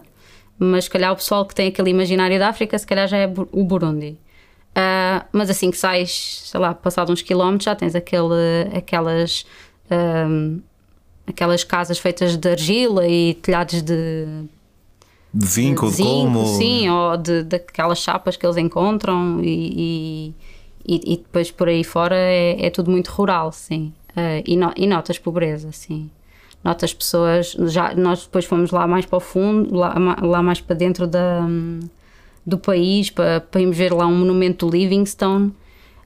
mas 0.58 0.84
se 0.84 0.90
calhar 0.90 1.12
o 1.12 1.16
pessoal 1.16 1.44
que 1.44 1.54
tem 1.54 1.68
aquele 1.68 1.90
imaginário 1.90 2.38
da 2.38 2.48
África, 2.48 2.78
se 2.78 2.86
calhar 2.86 3.06
já 3.08 3.18
é 3.18 3.32
o 3.52 3.64
Burundi. 3.64 4.16
Ah, 4.74 5.26
mas 5.32 5.50
assim 5.50 5.70
que 5.70 5.76
sais, 5.76 6.42
sei 6.44 6.60
lá, 6.60 6.72
passado 6.74 7.12
uns 7.12 7.22
quilómetros, 7.22 7.64
já 7.64 7.74
tens 7.74 7.94
aquele, 7.94 8.70
aquelas, 8.74 9.44
ahm, 9.90 10.60
aquelas 11.26 11.62
casas 11.64 11.98
feitas 11.98 12.36
de 12.36 12.48
argila 12.48 13.06
e 13.06 13.34
telhados 13.34 13.82
de, 13.82 14.26
De 15.34 15.46
zinco 15.46 15.90
de 15.90 15.96
de 15.96 16.02
colmo? 16.02 16.46
sim, 16.56 16.88
ou 16.88 17.16
de, 17.16 17.42
daquelas 17.42 17.98
chapas 17.98 18.36
que 18.36 18.46
eles 18.46 18.56
encontram 18.56 19.40
e, 19.42 19.72
e, 19.76 20.34
e- 20.86 21.14
e 21.14 21.16
depois 21.18 21.50
por 21.50 21.68
aí 21.68 21.84
fora 21.84 22.14
é, 22.16 22.66
é 22.66 22.70
tudo 22.70 22.90
muito 22.90 23.08
rural, 23.08 23.52
sim. 23.52 23.92
Ah, 24.16 24.42
e, 24.46 24.56
no- 24.56 24.72
e 24.76 24.86
notas 24.86 25.18
pobreza, 25.18 25.70
sim. 25.72 26.10
Notas 26.62 26.92
pessoas, 26.92 27.52
já, 27.68 27.94
nós 27.94 28.24
depois 28.24 28.44
fomos 28.44 28.70
lá 28.70 28.86
mais 28.86 29.06
para 29.06 29.16
o 29.16 29.20
fundo, 29.20 29.74
lá, 29.74 29.94
lá 30.22 30.42
mais 30.42 30.60
para 30.60 30.76
dentro 30.76 31.06
da, 31.06 31.40
do 32.44 32.58
país, 32.58 33.08
para, 33.10 33.40
para 33.40 33.60
irmos 33.60 33.76
ver 33.76 33.92
lá 33.92 34.06
um 34.06 34.14
monumento 34.18 34.66
do 34.66 34.72
Livingstone. 34.76 35.54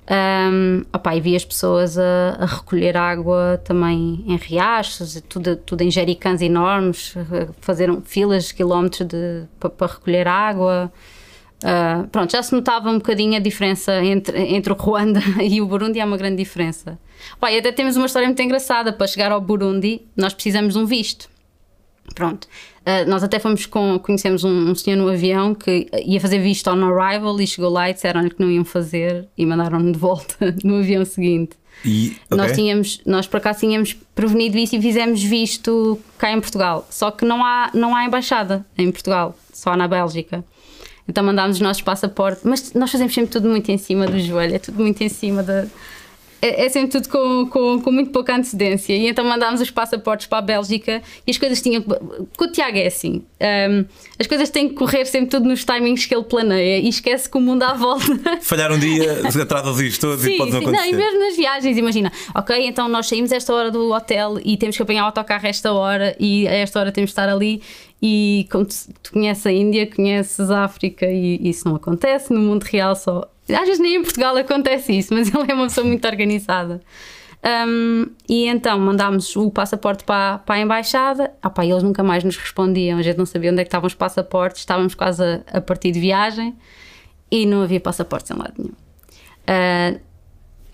Um, 0.07 0.83
opá, 0.93 1.17
e 1.17 1.21
vi 1.21 1.35
as 1.35 1.45
pessoas 1.47 1.97
a, 1.99 2.37
a 2.39 2.45
recolher 2.47 2.95
água 2.95 3.59
também 3.65 4.23
em 4.27 4.37
riachos, 4.37 5.21
tudo, 5.31 5.57
tudo 5.57 5.81
em 5.81 5.91
jericãs 5.91 6.43
enormes, 6.43 7.15
a 7.17 7.51
fazer 7.63 7.91
filas 8.05 8.53
quilómetros 8.53 9.09
de, 9.09 9.45
para, 9.59 9.71
para 9.71 9.93
recolher 9.95 10.29
água. 10.29 10.93
Ah, 11.67 12.07
pronto, 12.13 12.31
já 12.31 12.43
se 12.43 12.55
notava 12.55 12.91
um 12.91 12.99
bocadinho 12.99 13.37
a 13.37 13.39
diferença 13.39 14.05
entre, 14.05 14.39
entre 14.39 14.71
o 14.71 14.77
Ruanda 14.77 15.21
e 15.43 15.63
o 15.63 15.67
Burundi, 15.67 15.99
há 15.99 16.05
uma 16.05 16.19
grande 16.19 16.37
diferença. 16.37 16.99
E 17.43 17.59
até 17.59 17.73
temos 17.73 17.97
uma 17.97 18.05
história 18.05 18.29
muito 18.29 18.43
engraçada. 18.43 18.93
Para 18.93 19.07
chegar 19.07 19.33
ao 19.33 19.41
Burundi, 19.41 20.03
nós 20.15 20.35
precisamos 20.35 20.75
de 20.75 20.79
um 20.79 20.85
visto. 20.85 21.29
Pronto. 22.15 22.47
Uh, 22.83 23.09
nós 23.09 23.25
até 23.25 23.39
fomos 23.39 23.65
com, 23.65 23.99
conhecemos 23.99 24.45
um, 24.45 24.71
um 24.71 24.75
senhor 24.75 24.97
no 24.97 25.09
avião 25.09 25.55
que 25.55 25.89
ia 26.05 26.21
fazer 26.21 26.39
visto 26.39 26.69
on 26.69 26.85
arrival 26.85 27.41
e 27.41 27.47
chegou 27.47 27.71
lá 27.71 27.89
e 27.89 27.95
disseram-lhe 27.95 28.29
que 28.29 28.39
não 28.39 28.51
iam 28.51 28.65
fazer 28.65 29.27
e 29.39 29.47
mandaram-no 29.47 29.91
de 29.91 29.99
volta 29.99 30.55
no 30.63 30.77
avião 30.77 31.03
seguinte. 31.07 31.57
E, 31.83 32.15
ok. 32.27 32.37
Nós 32.37 32.53
tínhamos, 32.53 33.01
nós 33.07 33.27
por 33.27 33.39
acaso 33.39 33.61
tínhamos 33.61 33.95
prevenido 34.15 34.59
isso 34.59 34.77
e 34.77 34.83
fizemos 34.83 35.23
visto 35.23 35.99
cá 36.19 36.31
em 36.31 36.41
Portugal. 36.41 36.87
Só 36.91 37.11
que 37.11 37.25
não 37.25 37.43
há, 37.43 37.71
não 37.73 37.97
há 37.97 38.05
embaixada 38.05 38.67
em 38.77 38.93
Portugal, 38.93 39.35
só 39.51 39.75
na 39.75 39.89
Bélgica. 39.89 40.45
Então 41.07 41.23
mandámos 41.23 41.57
os 41.57 41.61
nossos 41.61 41.83
passaportes, 41.83 42.43
mas 42.45 42.73
nós 42.73 42.91
fazemos 42.91 43.13
sempre 43.13 43.31
tudo 43.31 43.49
muito 43.49 43.71
em 43.71 43.77
cima 43.79 44.07
do 44.07 44.19
joelho, 44.19 44.55
é 44.55 44.59
tudo 44.59 44.81
muito 44.81 45.03
em 45.03 45.09
cima 45.09 45.43
da. 45.43 45.67
É, 46.45 46.67
é 46.67 46.69
sempre 46.69 46.91
tudo 46.91 47.09
com, 47.09 47.47
com, 47.49 47.81
com 47.81 47.91
muito 47.91 48.11
pouca 48.11 48.37
antecedência. 48.37 48.93
E 48.93 49.09
então 49.09 49.25
mandámos 49.25 49.63
os 49.63 49.71
passaportes 49.71 50.27
para 50.27 50.39
a 50.39 50.43
Bélgica 50.43 51.01
e 51.27 51.31
as 51.31 51.39
coisas 51.39 51.63
tinham. 51.63 51.81
Com 51.81 52.45
o 52.45 52.53
Tiago 52.53 52.77
é 52.77 52.87
assim: 52.87 53.25
hum, 53.41 53.87
as 54.19 54.27
coisas 54.27 54.51
têm 54.51 54.69
que 54.69 54.75
correr 54.75 55.07
sempre 55.07 55.31
tudo 55.31 55.49
nos 55.49 55.65
timings 55.65 56.05
que 56.05 56.15
ele 56.15 56.25
planeia 56.25 56.81
e 56.81 56.89
esquece 56.91 57.31
que 57.31 57.39
o 57.39 57.41
mundo 57.41 57.63
à 57.63 57.73
volta. 57.73 58.05
Falhar 58.43 58.71
um 58.71 58.79
dia, 58.79 59.23
atrasas 59.43 59.81
isto 59.81 60.07
todos 60.07 60.23
e 60.27 60.37
pode 60.37 60.53
não 60.53 60.59
sim. 60.59 60.67
Não, 60.67 60.73
acontecer. 60.73 60.95
e 60.95 60.97
mesmo 60.97 61.19
nas 61.19 61.35
viagens, 61.35 61.79
imagina, 61.79 62.13
ok, 62.35 62.67
então 62.67 62.89
nós 62.89 63.07
saímos 63.07 63.33
esta 63.33 63.55
hora 63.55 63.71
do 63.71 63.91
hotel 63.91 64.39
e 64.45 64.59
temos 64.59 64.77
que 64.77 64.83
apanhar 64.83 65.05
o 65.05 65.07
autocarro 65.07 65.47
a 65.47 65.49
esta 65.49 65.73
hora 65.73 66.15
e 66.21 66.47
a 66.47 66.53
esta 66.53 66.79
hora 66.79 66.93
temos 66.93 67.09
de 67.09 67.13
estar 67.13 67.29
ali 67.31 67.63
e 68.03 68.47
como 68.53 68.67
tu, 68.67 68.75
tu 69.03 69.13
conheces 69.13 69.47
a 69.47 69.53
Índia, 69.53 69.87
conheces 69.87 70.51
a 70.51 70.65
África 70.65 71.07
e 71.07 71.41
isso 71.49 71.67
não 71.67 71.77
acontece 71.77 72.35
no 72.35 72.41
mundo 72.41 72.65
real 72.65 72.95
só. 72.95 73.31
Às 73.49 73.67
vezes 73.67 73.79
nem 73.79 73.97
em 73.97 74.03
Portugal 74.03 74.37
acontece 74.37 74.97
isso, 74.97 75.13
mas 75.13 75.29
ele 75.35 75.51
é 75.51 75.55
uma 75.55 75.65
pessoa 75.65 75.87
muito 75.87 76.07
organizada. 76.07 76.81
Um, 77.45 78.07
e 78.27 78.47
então 78.47 78.79
mandámos 78.79 79.37
o 79.37 79.51
passaporte 79.51 80.03
para, 80.05 80.39
para 80.39 80.55
a 80.55 80.61
embaixada. 80.61 81.35
Ah, 81.43 81.51
pá, 81.51 81.65
eles 81.65 81.83
nunca 81.83 82.03
mais 82.03 82.25
nos 82.25 82.37
respondiam. 82.37 82.99
A 82.99 83.03
gente 83.03 83.19
não 83.19 83.27
sabia 83.27 83.51
onde 83.51 83.61
é 83.61 83.65
que 83.65 83.69
estavam 83.69 83.87
os 83.87 83.95
passaportes. 83.95 84.61
Estávamos 84.61 84.95
quase 84.95 85.23
a, 85.23 85.59
a 85.59 85.61
partir 85.61 85.93
de 85.93 86.01
viagem 86.01 86.57
e 87.31 87.45
não 87.45 87.63
havia 87.63 87.81
passaportes 87.81 88.31
em 88.31 88.35
lado 88.35 88.55
nenhum. 88.57 88.73
Uh, 89.45 90.01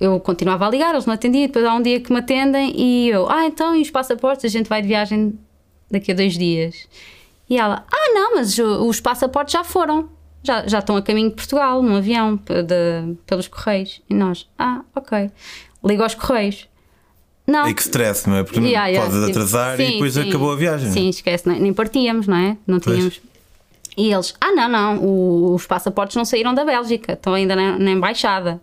eu 0.00 0.18
continuava 0.20 0.66
a 0.66 0.70
ligar, 0.70 0.92
eles 0.92 1.06
não 1.06 1.14
atendiam. 1.14 1.46
Depois 1.46 1.64
há 1.64 1.74
um 1.74 1.82
dia 1.82 2.00
que 2.00 2.12
me 2.12 2.20
atendem 2.20 2.72
e 2.74 3.08
eu, 3.08 3.28
ah, 3.28 3.46
então 3.46 3.74
e 3.74 3.82
os 3.82 3.90
passaportes? 3.90 4.44
A 4.44 4.48
gente 4.48 4.68
vai 4.68 4.80
de 4.80 4.88
viagem 4.88 5.36
daqui 5.90 6.12
a 6.12 6.14
dois 6.14 6.38
dias. 6.38 6.88
E 7.48 7.58
ela, 7.58 7.84
ah, 7.92 8.12
não, 8.14 8.36
mas 8.36 8.56
os 8.58 9.00
passaportes 9.00 9.52
já 9.52 9.64
foram. 9.64 10.08
Já, 10.42 10.66
já 10.66 10.78
estão 10.78 10.96
a 10.96 11.02
caminho 11.02 11.30
de 11.30 11.36
Portugal, 11.36 11.82
num 11.82 11.96
avião, 11.96 12.36
de, 12.36 13.16
pelos 13.26 13.46
Correios. 13.46 14.00
E 14.08 14.14
nós, 14.14 14.48
ah, 14.58 14.82
ok 14.94 15.30
ligo 15.84 16.02
aos 16.02 16.14
Correios. 16.14 16.68
Não. 17.46 17.68
E 17.68 17.74
que 17.74 17.82
stress, 17.82 18.28
não 18.28 18.36
é? 18.36 18.44
Porque 18.44 18.60
yeah, 18.60 18.86
yeah, 18.86 19.10
pode 19.10 19.30
atrasar 19.30 19.76
sim, 19.76 19.82
e 19.82 19.92
depois 19.92 20.14
sim, 20.14 20.28
acabou 20.28 20.52
a 20.52 20.56
viagem. 20.56 20.90
Sim, 20.90 21.08
esquece, 21.08 21.48
nem 21.48 21.72
partíamos, 21.72 22.26
não 22.28 22.36
é? 22.36 22.56
Não 22.66 22.78
tínhamos. 22.78 23.18
Pois. 23.18 23.30
E 23.96 24.12
eles, 24.12 24.34
ah, 24.40 24.52
não, 24.52 24.68
não, 24.68 25.54
os 25.54 25.66
passaportes 25.66 26.16
não 26.16 26.24
saíram 26.24 26.54
da 26.54 26.64
Bélgica, 26.64 27.14
estão 27.14 27.34
ainda 27.34 27.56
na, 27.56 27.76
na 27.76 27.90
embaixada. 27.90 28.60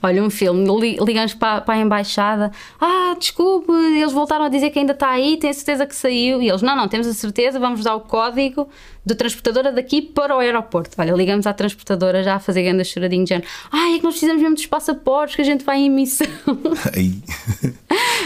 Olha, 0.00 0.22
um 0.22 0.30
filme, 0.30 0.64
ligamos 1.04 1.34
para, 1.34 1.60
para 1.60 1.74
a 1.74 1.78
embaixada. 1.78 2.52
Ah, 2.80 3.16
desculpe, 3.18 3.72
eles 3.72 4.12
voltaram 4.12 4.44
a 4.44 4.48
dizer 4.48 4.70
que 4.70 4.78
ainda 4.78 4.92
está 4.92 5.10
aí, 5.10 5.36
tem 5.36 5.52
certeza 5.52 5.86
que 5.86 5.94
saiu. 5.94 6.40
E 6.40 6.48
eles, 6.48 6.62
não, 6.62 6.76
não, 6.76 6.86
temos 6.86 7.06
a 7.06 7.12
certeza, 7.12 7.58
vamos 7.58 7.82
dar 7.82 7.96
o 7.96 8.00
código 8.00 8.68
da 9.04 9.14
transportadora 9.14 9.72
daqui 9.72 10.00
para 10.00 10.36
o 10.36 10.38
aeroporto. 10.38 10.90
Olha, 10.98 11.12
ligamos 11.12 11.46
à 11.46 11.52
transportadora 11.52 12.22
já 12.22 12.36
a 12.36 12.40
fazer 12.40 12.62
grande 12.62 12.84
choradinho 12.84 13.24
de 13.24 13.30
género. 13.30 13.48
Ah, 13.72 13.90
é 13.90 13.98
que 13.98 14.04
nós 14.04 14.12
precisamos 14.12 14.40
mesmo 14.40 14.54
dos 14.54 14.66
passaportes, 14.66 15.34
que 15.34 15.42
a 15.42 15.44
gente 15.44 15.64
vai 15.64 15.78
em 15.78 15.90
missão. 15.90 16.26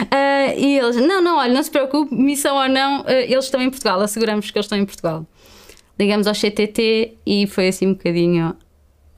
Uh, 0.03 0.57
e 0.59 0.79
eles, 0.79 0.97
não, 0.97 1.23
não, 1.23 1.37
olha, 1.37 1.53
não 1.53 1.63
se 1.63 1.71
preocupe, 1.71 2.15
missão 2.15 2.57
ou 2.57 2.69
não, 2.69 3.03
uh, 3.03 3.11
eles 3.11 3.45
estão 3.45 3.61
em 3.61 3.69
Portugal, 3.69 4.01
asseguramos 4.01 4.51
que 4.51 4.59
eles 4.59 4.65
estão 4.65 4.79
em 4.79 4.85
Portugal. 4.85 5.27
Ligamos 5.99 6.27
ao 6.27 6.35
CTT 6.35 7.19
e 7.27 7.47
foi 7.47 7.69
assim 7.69 7.87
um 7.87 7.93
bocadinho 7.93 8.57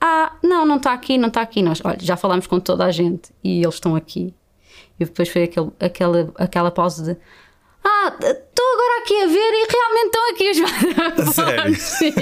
ah, 0.07 0.35
não, 0.43 0.67
não 0.67 0.77
está 0.77 0.93
aqui, 0.93 1.17
não 1.17 1.29
está 1.29 1.41
aqui. 1.41 1.63
Nós, 1.63 1.81
olha, 1.83 1.97
já 1.99 2.15
falámos 2.15 2.45
com 2.45 2.59
toda 2.59 2.85
a 2.85 2.91
gente 2.91 3.31
e 3.43 3.63
eles 3.63 3.73
estão 3.73 3.95
aqui. 3.95 4.35
E 4.99 5.05
depois 5.05 5.27
foi 5.29 5.43
aquele, 5.43 5.71
aquela, 5.79 6.31
aquela 6.37 6.69
pausa 6.69 7.03
de 7.03 7.19
Ah, 7.83 8.15
estou 8.21 8.73
agora 8.73 9.01
aqui 9.01 9.23
a 9.23 9.25
ver 9.25 9.51
e 9.51 9.67
realmente 9.71 10.05
estão 10.05 10.29
aqui 10.29 10.51
os 10.51 11.33
Sério? 11.33 11.75
Sim. 11.75 12.13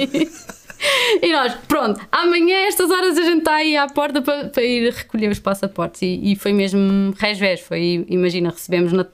E 1.22 1.32
nós, 1.32 1.56
pronto, 1.68 2.00
amanhã 2.10 2.58
a 2.58 2.68
estas 2.68 2.90
horas 2.90 3.18
a 3.18 3.24
gente 3.24 3.40
está 3.40 3.56
aí 3.56 3.76
à 3.76 3.88
porta 3.88 4.22
para, 4.22 4.48
para 4.48 4.64
ir 4.64 4.94
recolher 4.94 5.30
os 5.30 5.40
passaportes. 5.40 6.02
E, 6.02 6.32
e 6.32 6.36
foi 6.38 6.54
mesmo 6.54 7.14
resvés, 7.18 7.60
foi, 7.60 8.06
imagina, 8.08 8.50
recebemos 8.50 8.94
na, 8.94 9.06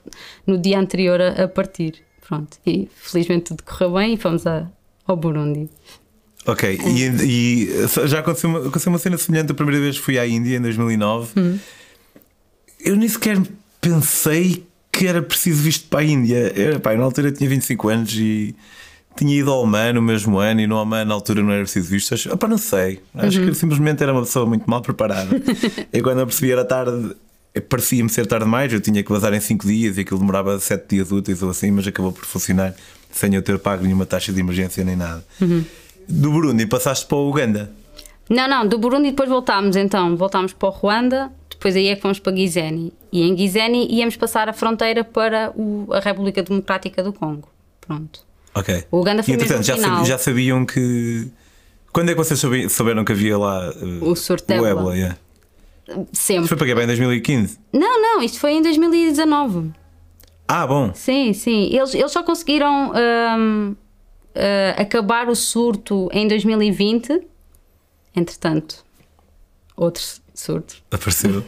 no 0.46 0.58
dia 0.58 0.78
anterior 0.78 1.20
a, 1.20 1.44
a, 1.44 1.48
partir. 1.48 2.04
Pronto, 2.20 2.56
e 2.64 2.88
felizmente 2.94 3.46
tudo 3.46 3.64
correu 3.64 3.94
bem 3.94 4.14
e 4.14 4.16
fomos 4.16 4.46
a, 4.46 4.68
ao 5.06 5.16
Burundi. 5.16 5.68
Ok, 6.46 6.80
e, 6.86 7.04
e, 7.22 8.08
já 8.08 8.20
aconteceu 8.20 8.48
uma, 8.48 8.60
aconteceu 8.60 8.90
uma 8.90 8.98
cena 8.98 9.18
semelhante 9.18 9.52
a 9.52 9.54
primeira 9.54 9.80
vez 9.80 9.98
que 9.98 10.04
fui 10.04 10.18
à 10.18 10.26
Índia 10.26 10.56
em 10.56 10.60
2009. 10.60 11.28
Hum. 11.36 11.58
Eu 12.82 12.96
nem 12.96 13.08
sequer 13.08 13.38
pensei 13.80 14.64
que 14.90 15.06
era 15.06 15.22
preciso 15.22 15.62
visto 15.62 15.88
para 15.88 16.00
a 16.00 16.04
Índia. 16.04 16.52
Eu, 16.56 16.80
pá, 16.80 16.94
na 16.94 17.04
altura 17.04 17.30
tinha 17.30 17.48
25 17.48 17.88
anos 17.88 18.14
e 18.14 18.54
tinha 19.16 19.38
ido 19.38 19.50
ao 19.50 19.62
Oman 19.62 19.92
no 19.92 20.02
mesmo 20.02 20.38
ano 20.38 20.60
e 20.60 20.66
no 20.66 20.76
Oman 20.76 21.04
na 21.04 21.14
altura 21.14 21.42
não 21.42 21.52
era 21.52 21.62
preciso 21.62 21.88
visto. 21.88 22.14
Acho, 22.14 22.32
opa, 22.32 22.48
não 22.48 22.58
sei. 22.58 23.00
Acho 23.14 23.40
uhum. 23.40 23.48
que 23.48 23.54
simplesmente 23.54 24.02
era 24.02 24.12
uma 24.12 24.22
pessoa 24.22 24.46
muito 24.46 24.68
mal 24.68 24.80
preparada. 24.80 25.30
e 25.92 26.00
quando 26.00 26.20
eu 26.20 26.26
percebi 26.26 26.52
era 26.52 26.64
tarde, 26.64 27.14
parecia-me 27.68 28.08
ser 28.08 28.26
tarde 28.26 28.44
demais. 28.46 28.72
Eu 28.72 28.80
tinha 28.80 29.02
que 29.02 29.12
vazar 29.12 29.32
em 29.34 29.40
5 29.40 29.66
dias 29.66 29.98
e 29.98 30.00
aquilo 30.00 30.18
demorava 30.18 30.58
7 30.58 30.86
dias 30.88 31.12
úteis 31.12 31.42
ou 31.42 31.50
assim, 31.50 31.70
mas 31.70 31.86
acabou 31.86 32.12
por 32.12 32.24
funcionar 32.24 32.74
sem 33.12 33.34
eu 33.34 33.42
ter 33.42 33.58
pago 33.58 33.84
nenhuma 33.84 34.06
taxa 34.06 34.32
de 34.32 34.40
emergência 34.40 34.84
nem 34.84 34.96
nada. 34.96 35.24
Uhum. 35.40 35.64
Do 36.10 36.32
Burundi 36.32 36.66
passaste 36.66 37.06
para 37.06 37.16
o 37.16 37.28
Uganda? 37.28 37.70
Não, 38.28 38.48
não, 38.48 38.66
do 38.66 38.78
Burundi 38.78 39.10
depois 39.10 39.28
voltámos 39.28 39.74
então, 39.76 40.16
voltámos 40.16 40.52
para 40.52 40.68
o 40.68 40.72
Ruanda, 40.72 41.32
depois 41.50 41.74
aí 41.74 41.88
é 41.88 41.96
que 41.96 42.02
fomos 42.02 42.18
para 42.18 42.32
Guizeni. 42.32 42.92
E 43.12 43.22
em 43.22 43.34
Guizeni 43.34 43.92
íamos 43.92 44.16
passar 44.16 44.48
a 44.48 44.52
fronteira 44.52 45.02
para 45.02 45.52
o, 45.56 45.88
a 45.92 45.98
República 45.98 46.42
Democrática 46.42 47.02
do 47.02 47.12
Congo. 47.12 47.48
Pronto. 47.80 48.20
Ok. 48.54 48.84
O 48.90 49.00
Uganda 49.00 49.22
foi 49.22 49.34
e, 49.34 49.36
entretanto, 49.36 49.64
já, 49.64 49.74
final. 49.74 50.04
já 50.04 50.16
sabiam 50.16 50.64
que. 50.64 51.28
Quando 51.92 52.10
é 52.10 52.12
que 52.12 52.18
vocês 52.18 52.40
souberam 52.70 53.04
que 53.04 53.12
havia 53.12 53.36
lá 53.36 53.70
uh, 53.70 54.08
o 54.08 54.14
surto 54.14 54.52
o 54.52 54.66
Ebola? 54.66 54.94
Yeah. 54.94 55.18
Sempre. 56.12 56.46
Foi 56.46 56.56
para 56.56 56.66
que 56.68 56.74
bem 56.74 56.84
em 56.84 56.86
2015? 56.86 57.58
Não, 57.72 58.00
não, 58.00 58.22
isto 58.22 58.38
foi 58.38 58.52
em 58.52 58.62
2019. 58.62 59.72
Ah, 60.46 60.66
bom. 60.66 60.92
Sim, 60.94 61.32
sim. 61.32 61.68
Eles, 61.72 61.94
eles 61.94 62.12
só 62.12 62.22
conseguiram. 62.22 62.92
Um, 62.92 63.76
uh, 64.34 64.80
acabar 64.80 65.28
o 65.28 65.34
surto 65.34 66.08
em 66.12 66.26
2020. 66.26 67.22
Entretanto, 68.14 68.84
outro 69.76 70.02
surto. 70.34 70.76
Apareceu. 70.90 71.40
uh, 71.40 71.44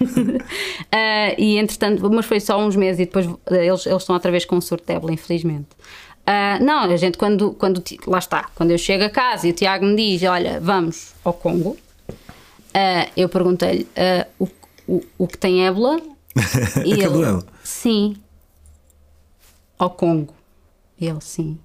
e 1.38 1.56
entretanto, 1.58 2.08
mas 2.10 2.26
foi 2.26 2.40
só 2.40 2.58
uns 2.58 2.76
meses 2.76 3.00
e 3.00 3.04
depois 3.06 3.26
eles, 3.50 3.86
eles 3.86 4.02
estão 4.02 4.14
outra 4.14 4.30
vez 4.30 4.44
com 4.44 4.56
o 4.56 4.62
surto 4.62 4.86
de 4.86 4.92
Ébola, 4.92 5.12
infelizmente. 5.12 5.70
Uh, 6.22 6.62
não, 6.62 6.80
a 6.82 6.96
gente 6.96 7.18
quando, 7.18 7.52
quando. 7.52 7.82
Lá 8.06 8.18
está, 8.18 8.48
quando 8.54 8.70
eu 8.70 8.78
chego 8.78 9.04
a 9.04 9.10
casa 9.10 9.48
e 9.48 9.50
o 9.50 9.52
Tiago 9.52 9.84
me 9.84 9.96
diz: 9.96 10.22
Olha, 10.22 10.60
vamos 10.60 11.14
ao 11.24 11.32
Congo, 11.32 11.70
uh, 11.70 13.10
eu 13.16 13.28
perguntei-lhe 13.28 13.82
uh, 13.82 14.26
o, 14.38 14.48
o, 14.86 15.02
o 15.18 15.26
que 15.26 15.36
tem 15.36 15.66
ébola. 15.66 16.00
e 16.84 16.92
ele, 16.92 17.42
sim. 17.64 18.16
Ao 19.76 19.90
Congo. 19.90 20.32
E 20.98 21.08
ele, 21.08 21.20
sim. 21.20 21.58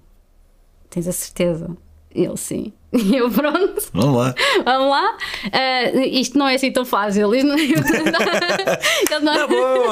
Tens 0.98 1.08
a 1.08 1.12
certeza? 1.12 1.78
Ele 2.10 2.36
sim. 2.36 2.74
E 2.92 3.18
eu 3.18 3.30
pronto. 3.30 3.84
Vamos 3.94 4.18
lá. 4.18 4.36
Vamos 4.66 4.90
lá. 4.90 5.18
Uh, 5.46 6.00
isto 6.00 6.36
não 6.36 6.48
é 6.48 6.56
assim 6.56 6.72
tão 6.72 6.84
fácil. 6.84 7.36
Isto 7.36 7.46
não, 7.46 7.54
ele, 7.60 7.72
demora, 7.72 8.10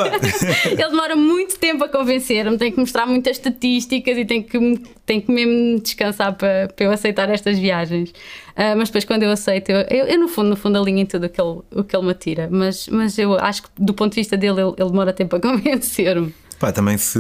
tá 0.10 0.18
ele 0.66 0.90
demora 0.90 1.16
muito 1.16 1.60
tempo 1.60 1.84
a 1.84 1.90
convencer-me. 1.90 2.58
Tem 2.58 2.72
que 2.72 2.80
mostrar 2.80 3.06
muitas 3.06 3.38
estatísticas 3.38 4.18
e 4.18 4.26
tem 4.26 4.42
que, 4.42 4.58
tem 5.06 5.22
que 5.22 5.32
mesmo 5.32 5.80
descansar 5.80 6.34
para, 6.34 6.70
para 6.76 6.86
eu 6.88 6.92
aceitar 6.92 7.30
estas 7.30 7.60
viagens. 7.60 8.10
Uh, 8.10 8.74
mas 8.76 8.90
depois, 8.90 9.06
quando 9.06 9.22
eu 9.22 9.30
aceito, 9.30 9.70
eu, 9.70 9.82
eu, 9.82 10.06
eu, 10.08 10.20
no 10.20 10.28
fundo, 10.28 10.50
no 10.50 10.56
fundo, 10.56 10.80
alinho 10.80 11.02
em 11.02 11.06
tudo 11.06 11.28
o 11.28 11.30
que 11.30 11.40
ele, 11.40 11.60
o 11.72 11.84
que 11.84 11.96
ele 11.96 12.06
me 12.06 12.12
atira. 12.14 12.50
Mas, 12.52 12.88
mas 12.88 13.20
eu 13.20 13.36
acho 13.36 13.62
que, 13.62 13.70
do 13.78 13.94
ponto 13.94 14.14
de 14.14 14.22
vista 14.22 14.36
dele, 14.36 14.60
ele, 14.60 14.74
ele 14.76 14.90
demora 14.90 15.14
tempo 15.14 15.36
a 15.36 15.40
convencer-me. 15.40 16.34
Pá, 16.60 16.72
também 16.72 16.98
se 16.98 17.20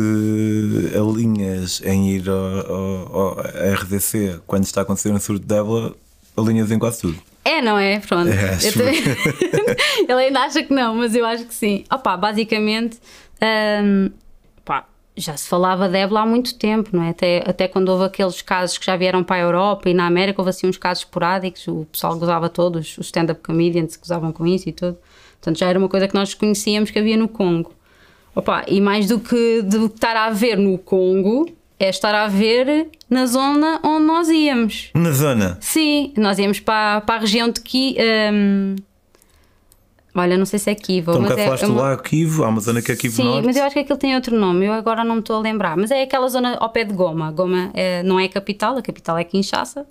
alinhas 0.95 1.81
em 1.83 2.09
ir 2.11 2.29
ao, 2.29 2.35
ao, 2.35 3.19
ao 3.19 3.37
RDC 3.73 4.41
quando 4.47 4.63
está 4.63 4.81
a 4.81 4.83
acontecer 4.83 5.11
um 5.11 5.19
surto 5.19 5.45
de 5.45 5.55
ébola, 5.55 5.93
alinhas 6.37 6.71
em 6.71 6.79
quase 6.79 7.01
tudo. 7.01 7.19
É, 7.43 7.61
não 7.61 7.77
é? 7.77 7.99
Pronto. 7.99 8.29
É, 8.29 8.57
também... 8.71 8.95
Ele 10.07 10.25
ainda 10.25 10.39
acha 10.39 10.63
que 10.63 10.73
não, 10.73 10.95
mas 10.95 11.15
eu 11.15 11.25
acho 11.25 11.45
que 11.45 11.53
sim. 11.53 11.83
Opa, 11.91 12.17
basicamente, 12.17 12.97
hum, 13.83 14.09
pá, 14.63 14.85
já 15.15 15.37
se 15.37 15.47
falava 15.47 15.87
de 15.87 15.97
ébola 15.97 16.21
há 16.21 16.25
muito 16.25 16.55
tempo, 16.55 16.89
não 16.91 17.03
é? 17.03 17.09
Até, 17.09 17.43
até 17.45 17.67
quando 17.67 17.89
houve 17.89 18.05
aqueles 18.05 18.41
casos 18.41 18.77
que 18.79 18.85
já 18.85 18.97
vieram 18.97 19.23
para 19.23 19.35
a 19.35 19.39
Europa 19.39 19.89
e 19.89 19.93
na 19.93 20.07
América 20.07 20.41
houve 20.41 20.49
assim 20.49 20.67
uns 20.67 20.77
casos 20.77 21.03
esporádicos, 21.03 21.67
o 21.67 21.85
pessoal 21.91 22.17
gozava 22.17 22.49
todos, 22.49 22.97
os 22.97 23.05
stand-up 23.05 23.41
comedians 23.43 23.95
gozavam 23.95 24.31
com 24.31 24.47
isso 24.47 24.67
e 24.67 24.71
tudo. 24.71 24.97
Portanto, 25.33 25.59
já 25.59 25.67
era 25.67 25.77
uma 25.77 25.87
coisa 25.87 26.07
que 26.07 26.15
nós 26.15 26.33
conhecíamos 26.33 26.89
que 26.89 26.97
havia 26.97 27.15
no 27.15 27.27
Congo. 27.27 27.71
Opa, 28.35 28.65
e 28.67 28.81
mais 28.81 29.07
do 29.07 29.17
que, 29.17 29.61
de 29.61 29.85
estar 29.85 30.17
a 30.17 30.29
ver 30.29 30.57
no 30.57 30.77
Congo, 30.77 31.49
é 31.79 31.89
estar 31.89 32.13
a 32.13 32.27
ver 32.27 32.89
na 33.09 33.25
zona 33.25 33.79
onde 33.83 34.05
nós 34.05 34.29
íamos. 34.29 34.89
Na 34.93 35.11
zona? 35.11 35.57
Sim, 35.61 36.13
nós 36.17 36.37
íamos 36.37 36.59
para, 36.59 37.01
para 37.01 37.15
a 37.15 37.19
região 37.19 37.49
de 37.49 37.61
Ki. 37.61 37.95
Um, 38.33 38.75
olha, 40.13 40.37
não 40.37 40.45
sei 40.45 40.59
se 40.59 40.69
é 40.69 40.75
Kivu. 40.75 41.11
Então, 41.11 41.21
mas 41.21 41.37
é, 41.37 41.45
falaste 41.45 41.63
é 41.63 41.67
uma... 41.67 41.81
lá 41.81 41.97
Kivu, 41.97 42.43
há 42.43 42.49
uma 42.49 42.59
zona 42.59 42.81
que 42.81 42.91
é 42.91 42.95
Kivu 42.95 43.15
Sim, 43.15 43.23
Norte. 43.23 43.45
mas 43.45 43.55
eu 43.55 43.63
acho 43.63 43.73
que 43.73 43.79
aquilo 43.79 43.97
tem 43.97 44.15
outro 44.15 44.37
nome, 44.37 44.65
eu 44.65 44.73
agora 44.73 45.03
não 45.03 45.15
me 45.15 45.21
estou 45.21 45.37
a 45.37 45.39
lembrar. 45.39 45.77
Mas 45.77 45.91
é 45.91 46.03
aquela 46.03 46.27
zona 46.27 46.57
ao 46.57 46.69
pé 46.69 46.83
de 46.83 46.93
Goma. 46.93 47.31
Goma 47.31 47.71
é, 47.73 48.03
não 48.03 48.19
é 48.19 48.25
a 48.25 48.29
capital, 48.29 48.77
a 48.77 48.81
capital 48.81 49.17
é 49.17 49.23
Kinshasa, 49.23 49.85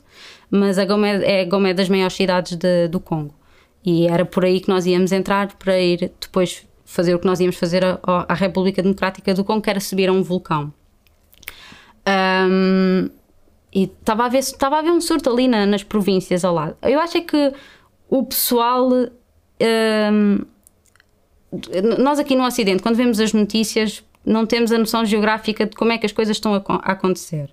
mas 0.51 0.79
a 0.79 0.85
Goma 0.85 1.09
é, 1.09 1.41
é, 1.41 1.45
Goma 1.47 1.71
é 1.71 1.75
das 1.75 1.89
maiores 1.89 2.15
cidades 2.15 2.57
de, 2.57 2.89
do 2.89 3.01
Congo. 3.01 3.35
E 3.85 4.07
era 4.07 4.25
por 4.25 4.45
aí 4.45 4.61
que 4.61 4.69
nós 4.69 4.87
íamos 4.87 5.13
entrar 5.13 5.55
para 5.59 5.79
ir 5.79 6.11
depois 6.21 6.67
fazer 6.85 7.15
o 7.15 7.19
que 7.19 7.27
nós 7.27 7.41
íamos 7.41 7.57
fazer 7.57 7.83
à, 7.85 8.35
República 8.35 8.83
Democrática 8.83 9.33
do 9.35 9.45
Congo, 9.45 9.63
que 9.63 9.71
era 9.71 9.81
subir 9.81 10.09
a 10.09 10.13
um 10.13 10.23
vulcão. 10.23 10.73
Um, 12.07 13.09
e 13.73 13.85
estava 13.85 14.27
a, 14.27 14.29
ver, 14.29 14.39
estava 14.39 14.79
a 14.79 14.83
ver 14.83 14.91
um 14.91 15.01
surto 15.01 15.31
ali 15.31 15.49
na, 15.49 15.67
nas 15.67 15.83
províncias 15.83 16.45
ao 16.45 16.55
lado. 16.55 16.77
Eu 16.83 17.01
acho 17.01 17.19
é 17.19 17.21
que 17.21 17.53
o 18.09 18.23
pessoal. 18.23 18.91
Um, 18.91 20.39
nós 21.99 22.19
aqui 22.19 22.35
no 22.37 22.45
Ocidente, 22.45 22.83
quando 22.83 22.97
vemos 22.97 23.21
as 23.21 23.33
notícias, 23.33 24.05
não 24.25 24.45
temos 24.47 24.73
a 24.73 24.79
noção 24.79 25.05
geográfica 25.05 25.67
de 25.67 25.77
como 25.77 25.93
é 25.93 25.99
que 25.99 26.07
as 26.07 26.13
coisas 26.13 26.37
estão 26.37 26.55
a, 26.55 26.63
a 26.69 26.93
acontecer. 26.93 27.51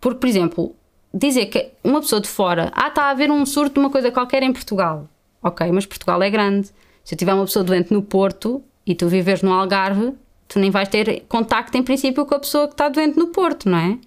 Porque, 0.00 0.18
por 0.18 0.28
exemplo, 0.28 0.74
dizer 1.12 1.46
que 1.46 1.70
uma 1.82 2.00
pessoa 2.00 2.20
de 2.20 2.28
fora, 2.28 2.72
ah, 2.74 2.88
está 2.88 3.04
a 3.04 3.10
haver 3.10 3.30
um 3.30 3.44
surto 3.44 3.74
de 3.74 3.80
uma 3.80 3.90
coisa 3.90 4.10
qualquer 4.10 4.42
em 4.42 4.52
Portugal. 4.52 5.08
Ok, 5.42 5.70
mas 5.72 5.86
Portugal 5.86 6.22
é 6.22 6.30
grande. 6.30 6.70
Se 7.10 7.14
eu 7.14 7.18
tiver 7.18 7.34
uma 7.34 7.44
pessoa 7.44 7.64
doente 7.64 7.92
no 7.92 8.02
Porto 8.02 8.62
e 8.86 8.94
tu 8.94 9.08
viveres 9.08 9.42
no 9.42 9.52
Algarve, 9.52 10.12
tu 10.46 10.60
nem 10.60 10.70
vais 10.70 10.88
ter 10.88 11.24
contacto 11.28 11.76
em 11.76 11.82
princípio 11.82 12.24
com 12.24 12.36
a 12.36 12.38
pessoa 12.38 12.68
que 12.68 12.74
está 12.74 12.88
doente 12.88 13.18
no 13.18 13.26
Porto, 13.26 13.68
não 13.68 13.78
é? 13.78 13.98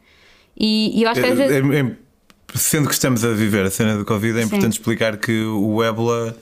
E, 0.57 0.97
e 0.97 1.03
eu 1.03 1.09
acho 1.09 1.19
que 1.19 1.27
às 1.27 1.37
vezes. 1.37 1.53
É- 1.53 1.79
é- 1.79 1.91
sendo 2.55 2.87
que 2.87 2.93
estamos 2.93 3.25
a 3.25 3.33
viver 3.33 3.65
a 3.65 3.69
cena 3.69 3.97
do 3.97 4.05
Covid, 4.05 4.39
é 4.39 4.43
importante 4.43 4.71
explicar 4.71 5.17
que 5.17 5.43
o 5.43 5.83
ébola 5.83 6.33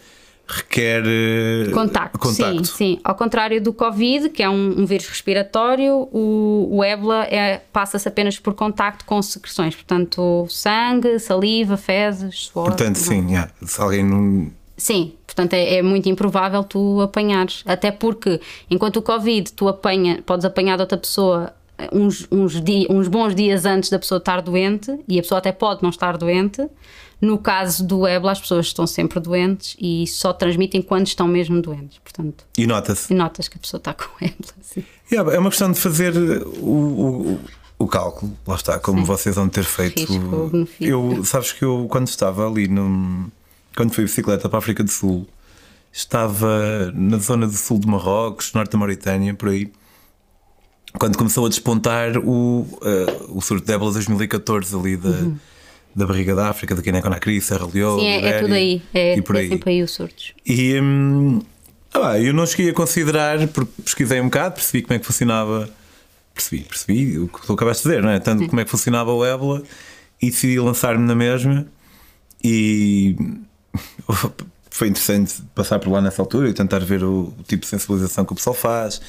requer 0.47 1.01
eh, 1.03 1.71
Contacto, 1.73 2.19
contacto. 2.19 2.65
sim, 2.65 2.75
sim. 2.75 2.99
Ao 3.03 3.15
contrário 3.15 3.59
do 3.59 3.73
Covid, 3.73 4.29
que 4.29 4.43
é 4.43 4.49
um, 4.49 4.81
um 4.81 4.85
vírus 4.85 5.07
respiratório, 5.07 6.07
o, 6.11 6.67
o 6.77 6.83
ébola 6.83 7.23
é, 7.23 7.59
passa-se 7.73 8.07
apenas 8.07 8.37
por 8.37 8.53
contacto 8.53 9.03
com 9.05 9.19
secreções, 9.19 9.73
portanto, 9.73 10.45
sangue, 10.47 11.17
saliva, 11.17 11.75
fezes, 11.75 12.49
suor. 12.51 12.65
Portanto, 12.65 12.97
sim, 12.97 13.29
yeah, 13.29 13.49
se 13.65 13.81
alguém 13.81 14.03
não. 14.03 14.60
Sim, 14.81 15.13
portanto 15.27 15.53
é, 15.53 15.75
é 15.75 15.81
muito 15.83 16.09
improvável 16.09 16.63
tu 16.63 17.01
apanhares. 17.01 17.61
Até 17.67 17.91
porque, 17.91 18.41
enquanto 18.67 18.97
o 18.97 19.01
Covid, 19.03 19.53
tu 19.53 19.67
apanha, 19.67 20.23
podes 20.25 20.43
apanhar 20.43 20.75
de 20.75 20.81
outra 20.81 20.97
pessoa 20.97 21.53
eh, 21.77 21.87
uns, 21.93 22.27
uns, 22.31 22.55
uns 22.89 23.07
bons 23.07 23.35
dias 23.35 23.63
antes 23.63 23.91
da 23.91 23.99
pessoa 23.99 24.17
estar 24.17 24.41
doente, 24.41 24.91
e 25.07 25.19
a 25.19 25.21
pessoa 25.21 25.37
até 25.37 25.51
pode 25.51 25.83
não 25.83 25.91
estar 25.91 26.17
doente. 26.17 26.67
No 27.21 27.37
caso 27.37 27.85
do 27.85 28.07
ébola, 28.07 28.31
as 28.31 28.41
pessoas 28.41 28.65
estão 28.65 28.87
sempre 28.87 29.19
doentes 29.19 29.75
e 29.79 30.07
só 30.07 30.33
transmitem 30.33 30.81
quando 30.81 31.05
estão 31.05 31.27
mesmo 31.27 31.61
doentes. 31.61 31.99
Portanto, 31.99 32.43
E 32.57 32.65
nota-se. 32.65 33.13
e 33.13 33.15
notas 33.15 33.47
que 33.47 33.57
a 33.57 33.61
pessoa 33.61 33.77
está 33.77 33.93
com 33.93 34.09
ébola. 34.19 34.55
Sim. 34.63 34.83
Yeah, 35.11 35.31
é 35.31 35.37
uma 35.37 35.51
questão 35.51 35.71
de 35.71 35.79
fazer 35.79 36.17
o, 36.17 36.65
o, 36.65 37.39
o 37.77 37.85
cálculo, 37.87 38.35
lá 38.47 38.55
está, 38.55 38.79
como 38.79 39.05
vocês 39.05 39.35
vão 39.35 39.47
ter 39.47 39.63
feito. 39.63 39.99
Risco. 40.11 40.67
Eu, 40.79 41.23
sabes 41.23 41.51
que 41.51 41.63
eu, 41.63 41.85
quando 41.87 42.07
estava 42.07 42.47
ali, 42.47 42.67
no, 42.67 43.31
quando 43.75 43.93
fui 43.93 44.03
de 44.03 44.09
bicicleta 44.09 44.49
para 44.49 44.57
a 44.57 44.59
África 44.59 44.83
do 44.83 44.89
Sul, 44.89 45.27
estava 45.91 46.91
na 46.93 47.17
zona 47.17 47.47
do 47.47 47.53
sul 47.53 47.79
de 47.79 47.87
Marrocos, 47.87 48.53
norte 48.53 48.71
da 48.71 48.77
Mauritânia, 48.77 49.33
por 49.33 49.49
aí, 49.49 49.71
quando 50.97 51.17
começou 51.17 51.45
a 51.45 51.49
despontar 51.49 52.17
o, 52.17 52.67
eh, 52.83 53.25
o 53.29 53.41
surto 53.41 53.65
de 53.65 53.73
ébola 53.73 53.91
2014 53.93 54.75
ali 54.75 54.97
da, 54.97 55.31
da 55.95 56.05
barriga 56.05 56.35
da 56.35 56.49
África, 56.49 56.75
da 56.75 56.81
Guiné-Conakry, 56.81 57.41
Serra 57.41 57.67
Leoa, 57.71 57.99
Sim, 57.99 58.07
é, 58.07 58.25
é 58.27 58.39
tudo 58.39 58.53
aí. 58.53 58.81
É, 58.93 59.17
e 59.17 59.21
por 59.21 59.35
é 59.35 59.39
aí. 59.39 59.49
sempre 59.49 59.71
aí 59.71 59.83
os 59.83 59.91
surtos. 59.91 60.33
E 60.45 60.79
hum, 60.79 61.41
ah, 61.93 62.19
eu 62.19 62.33
não 62.33 62.45
cheguei 62.45 62.71
a 62.71 62.73
considerar, 62.73 63.47
porque 63.47 63.71
pesquisei 63.83 64.21
um 64.21 64.25
bocado, 64.25 64.55
percebi 64.55 64.83
como 64.83 64.95
é 64.95 64.99
que 64.99 65.05
funcionava. 65.05 65.69
Percebi, 66.33 66.63
percebi 66.63 67.19
o 67.19 67.27
que 67.27 67.45
tu 67.45 67.53
acabaste 67.53 67.83
de 67.83 67.89
dizer, 67.89 68.01
não 68.01 68.09
é? 68.09 68.19
Tanto 68.19 68.47
como 68.47 68.61
é 68.61 68.63
que 68.63 68.71
funcionava 68.71 69.11
o 69.11 69.25
ébola 69.25 69.61
e 70.21 70.29
decidi 70.29 70.59
lançar-me 70.59 71.05
na 71.05 71.15
mesma. 71.15 71.67
E 72.41 73.15
foi 74.69 74.87
interessante 74.87 75.41
passar 75.55 75.79
por 75.79 75.91
lá 75.91 76.01
nessa 76.01 76.21
altura 76.21 76.49
e 76.49 76.53
tentar 76.53 76.79
ver 76.79 77.03
o, 77.03 77.33
o 77.37 77.43
tipo 77.47 77.61
de 77.61 77.67
sensibilização 77.67 78.25
que 78.25 78.33
o 78.33 78.35
pessoal 78.35 78.55
faz. 78.55 79.01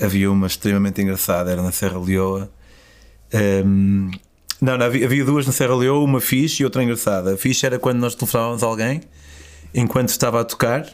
Havia 0.00 0.30
uma 0.30 0.46
extremamente 0.46 1.00
engraçada, 1.02 1.50
era 1.50 1.62
na 1.62 1.72
Serra 1.72 1.98
Leoa. 1.98 2.50
Hum, 3.64 4.10
não, 4.60 4.76
não, 4.78 4.86
havia, 4.86 5.06
havia 5.06 5.24
duas 5.24 5.46
na 5.46 5.52
Serra 5.52 5.74
Leoa, 5.74 6.02
uma 6.04 6.20
fixe 6.20 6.62
e 6.62 6.64
outra 6.64 6.82
engraçada. 6.82 7.34
A 7.34 7.36
fixe 7.36 7.64
era 7.66 7.78
quando 7.78 7.98
nós 7.98 8.14
telefonávamos 8.14 8.62
a 8.62 8.66
alguém, 8.66 9.00
enquanto 9.74 10.08
estava 10.10 10.40
a 10.40 10.44
tocar, 10.44 10.86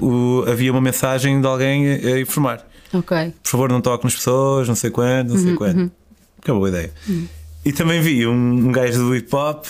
o- 0.00 0.44
havia 0.48 0.70
uma 0.72 0.80
mensagem 0.80 1.40
de 1.40 1.46
alguém 1.46 1.86
a, 1.92 2.14
a 2.14 2.20
informar. 2.20 2.66
Ok. 2.92 3.34
Por 3.42 3.48
favor, 3.50 3.68
não 3.70 3.80
toque 3.80 4.04
nas 4.04 4.14
pessoas, 4.14 4.68
não 4.68 4.74
sei 4.74 4.90
quando, 4.90 5.30
não 5.34 5.38
sei 5.38 5.54
quando. 5.56 5.90
Que 6.42 6.50
é 6.50 6.54
boa 6.54 6.68
ideia. 6.68 6.92
E 7.66 7.72
também 7.72 8.00
vi 8.00 8.24
um, 8.24 8.32
um 8.32 8.70
gajo 8.70 8.96
do 9.00 9.16
hip 9.16 9.34
hop, 9.34 9.66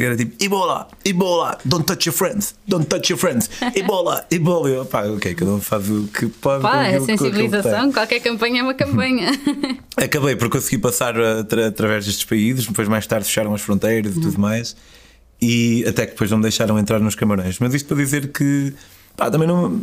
era 0.00 0.16
tipo 0.16 0.36
Ebola, 0.42 0.86
Ebola, 1.04 1.58
don't 1.64 1.84
touch 1.84 2.08
your 2.08 2.16
friends, 2.16 2.54
don't 2.68 2.86
touch 2.86 3.10
your 3.12 3.18
friends, 3.18 3.50
Ebola, 3.74 4.24
Ebola. 4.30 4.68
Eu, 4.70 4.84
pá, 4.86 5.02
ok, 5.06 5.34
cada 5.34 5.50
um 5.50 5.60
faz 5.60 5.90
o 5.90 6.06
que 6.16 6.26
pode. 6.26 6.62
Pá, 6.62 6.84
é 6.86 7.00
sensibilização. 7.00 7.90
Qualquer 7.90 8.20
campanha 8.20 8.60
é 8.60 8.62
uma 8.62 8.72
campanha. 8.74 9.32
Acabei 9.98 10.36
por 10.36 10.48
conseguir 10.48 10.78
passar 10.78 11.20
atra- 11.20 11.66
através 11.66 12.06
destes 12.06 12.24
países, 12.24 12.66
depois 12.66 12.86
mais 12.86 13.04
tarde 13.04 13.26
fecharam 13.26 13.52
as 13.52 13.60
fronteiras 13.62 14.16
e 14.16 14.20
tudo 14.20 14.38
mais, 14.40 14.76
e 15.42 15.84
até 15.88 16.06
que 16.06 16.12
depois 16.12 16.30
não 16.30 16.38
me 16.38 16.42
deixaram 16.42 16.78
entrar 16.78 17.00
nos 17.00 17.16
camarões. 17.16 17.58
Mas 17.58 17.74
isto 17.74 17.88
para 17.88 17.96
dizer 17.96 18.28
que 18.28 18.72
pá, 19.16 19.28
também 19.28 19.48
não. 19.48 19.80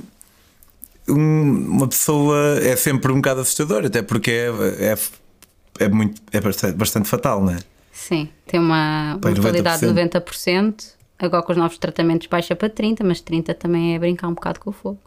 um- 1.09 1.67
uma 1.67 1.87
pessoa 1.89 2.59
é 2.61 2.77
sempre 2.77 3.11
um 3.11 3.15
bocado 3.15 3.41
assustador, 3.41 3.85
até 3.85 4.01
porque 4.01 4.31
é, 4.31 4.47
é, 4.93 4.97
é, 5.83 5.89
muito, 5.89 6.21
é 6.31 6.39
bastante, 6.39 6.75
bastante 6.77 7.07
fatal, 7.09 7.43
não 7.43 7.53
é? 7.53 7.59
Sim, 7.91 8.29
tem 8.47 8.59
uma 8.59 9.19
mortalidade 9.23 9.81
de 9.81 9.87
90%. 9.93 10.21
90%. 10.25 10.75
Agora 11.19 11.43
com 11.43 11.51
os 11.51 11.57
novos 11.57 11.77
tratamentos 11.77 12.27
baixa 12.27 12.55
para 12.55 12.69
30%, 12.69 12.99
mas 13.03 13.21
30% 13.21 13.53
também 13.55 13.93
é 13.95 13.99
brincar 13.99 14.27
um 14.27 14.33
bocado 14.33 14.59
com 14.59 14.69
o 14.71 14.73
fogo. 14.73 14.99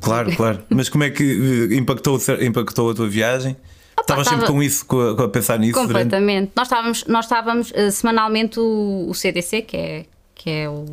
Claro, 0.00 0.34
claro. 0.36 0.60
Mas 0.70 0.88
como 0.88 1.02
é 1.02 1.10
que 1.10 1.68
eh, 1.72 1.76
impactou, 1.76 2.16
impactou 2.40 2.90
a 2.90 2.94
tua 2.94 3.08
viagem? 3.08 3.56
Estavas 4.00 4.28
sempre 4.28 4.44
estava- 4.44 4.52
com 4.56 4.62
isso, 4.62 4.86
com 4.86 5.00
a, 5.00 5.16
com 5.16 5.22
a 5.24 5.28
pensar 5.28 5.58
nisso? 5.58 5.72
durante- 5.72 5.88
Completamente. 6.04 6.52
Nós 6.54 6.68
estávamos, 6.68 7.04
nós 7.06 7.24
estávamos 7.24 7.72
eh, 7.74 7.90
semanalmente 7.90 8.60
o, 8.60 9.06
o 9.08 9.14
CDC, 9.14 9.62
que 9.62 9.76
é, 9.76 10.06
que 10.36 10.48
é 10.50 10.68
o, 10.68 10.84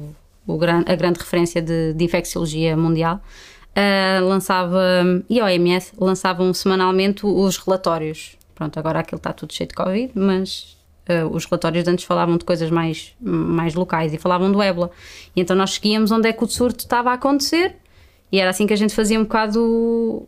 o 0.48 0.58
gran, 0.58 0.84
a 0.88 0.96
grande 0.96 1.20
referência 1.20 1.62
de, 1.62 1.94
de 1.94 2.04
infecciologia 2.04 2.76
mundial, 2.76 3.22
eh, 3.76 4.20
lançava, 4.24 4.82
e 5.30 5.40
a 5.40 5.46
OMS 5.46 5.92
lançavam 6.00 6.52
semanalmente 6.52 7.28
os 7.28 7.58
relatórios. 7.58 8.35
Pronto, 8.56 8.80
agora 8.80 9.00
aquilo 9.00 9.18
está 9.18 9.34
tudo 9.34 9.54
cheio 9.54 9.68
de 9.68 9.76
Covid, 9.76 10.12
mas 10.16 10.78
eh, 11.06 11.24
os 11.26 11.46
relatórios 11.46 11.84
de 11.84 11.90
antes 11.92 12.06
falavam 12.06 12.38
de 12.38 12.46
coisas 12.46 12.72
mais, 12.72 13.14
mais 13.20 13.76
locais 13.76 14.14
e 14.14 14.18
falavam 14.18 14.52
do 14.52 14.62
ébola. 14.62 14.90
E 15.36 15.42
então 15.42 15.56
nós 15.56 15.72
seguíamos 15.74 16.10
onde 16.12 16.30
é 16.30 16.34
que 16.34 16.44
o 16.44 16.48
surto 16.48 16.80
estava 16.80 17.12
a 17.12 17.14
acontecer 17.14 17.76
e 18.32 18.40
era 18.40 18.50
assim 18.50 18.66
que 18.66 18.74
a 18.74 18.78
gente 18.78 18.96
fazia 18.96 19.20
um 19.20 19.24
bocado 19.24 20.26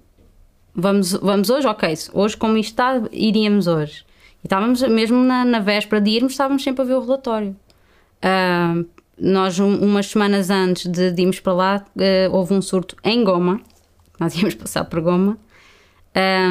vamos, 0.76 1.14
vamos 1.14 1.50
hoje, 1.50 1.68
ok, 1.68 1.94
hoje 2.14 2.38
como 2.38 2.58
isto 2.58 2.72
está, 2.72 3.02
iríamos 3.12 3.66
hoje. 3.68 4.06
E 4.44 4.48
estávamos, 4.48 4.82
mesmo 4.84 5.18
na, 5.24 5.44
na 5.46 5.60
véspera 5.60 6.00
de 6.02 6.12
irmos, 6.12 6.34
estávamos 6.34 6.64
sempre 6.64 6.82
a 6.84 6.86
ver 6.86 6.94
o 6.94 7.02
relatório. 7.02 7.56
Ah, 8.22 8.76
nós, 9.20 9.60
um- 9.60 9.78
umas 9.80 10.06
semanas 10.08 10.50
antes 10.52 10.86
de, 10.92 11.12
de 11.12 11.22
irmos 11.22 11.40
para 11.40 11.54
lá, 11.54 11.86
eh, 11.98 12.30
houve 12.32 12.54
um 12.54 12.62
surto 12.62 12.96
em 13.04 13.24
Goma, 13.24 13.60
nós 14.20 14.36
íamos 14.38 14.54
passar 14.54 14.84
por 14.86 15.02
Goma. 15.02 15.38
Ah, 16.16 16.50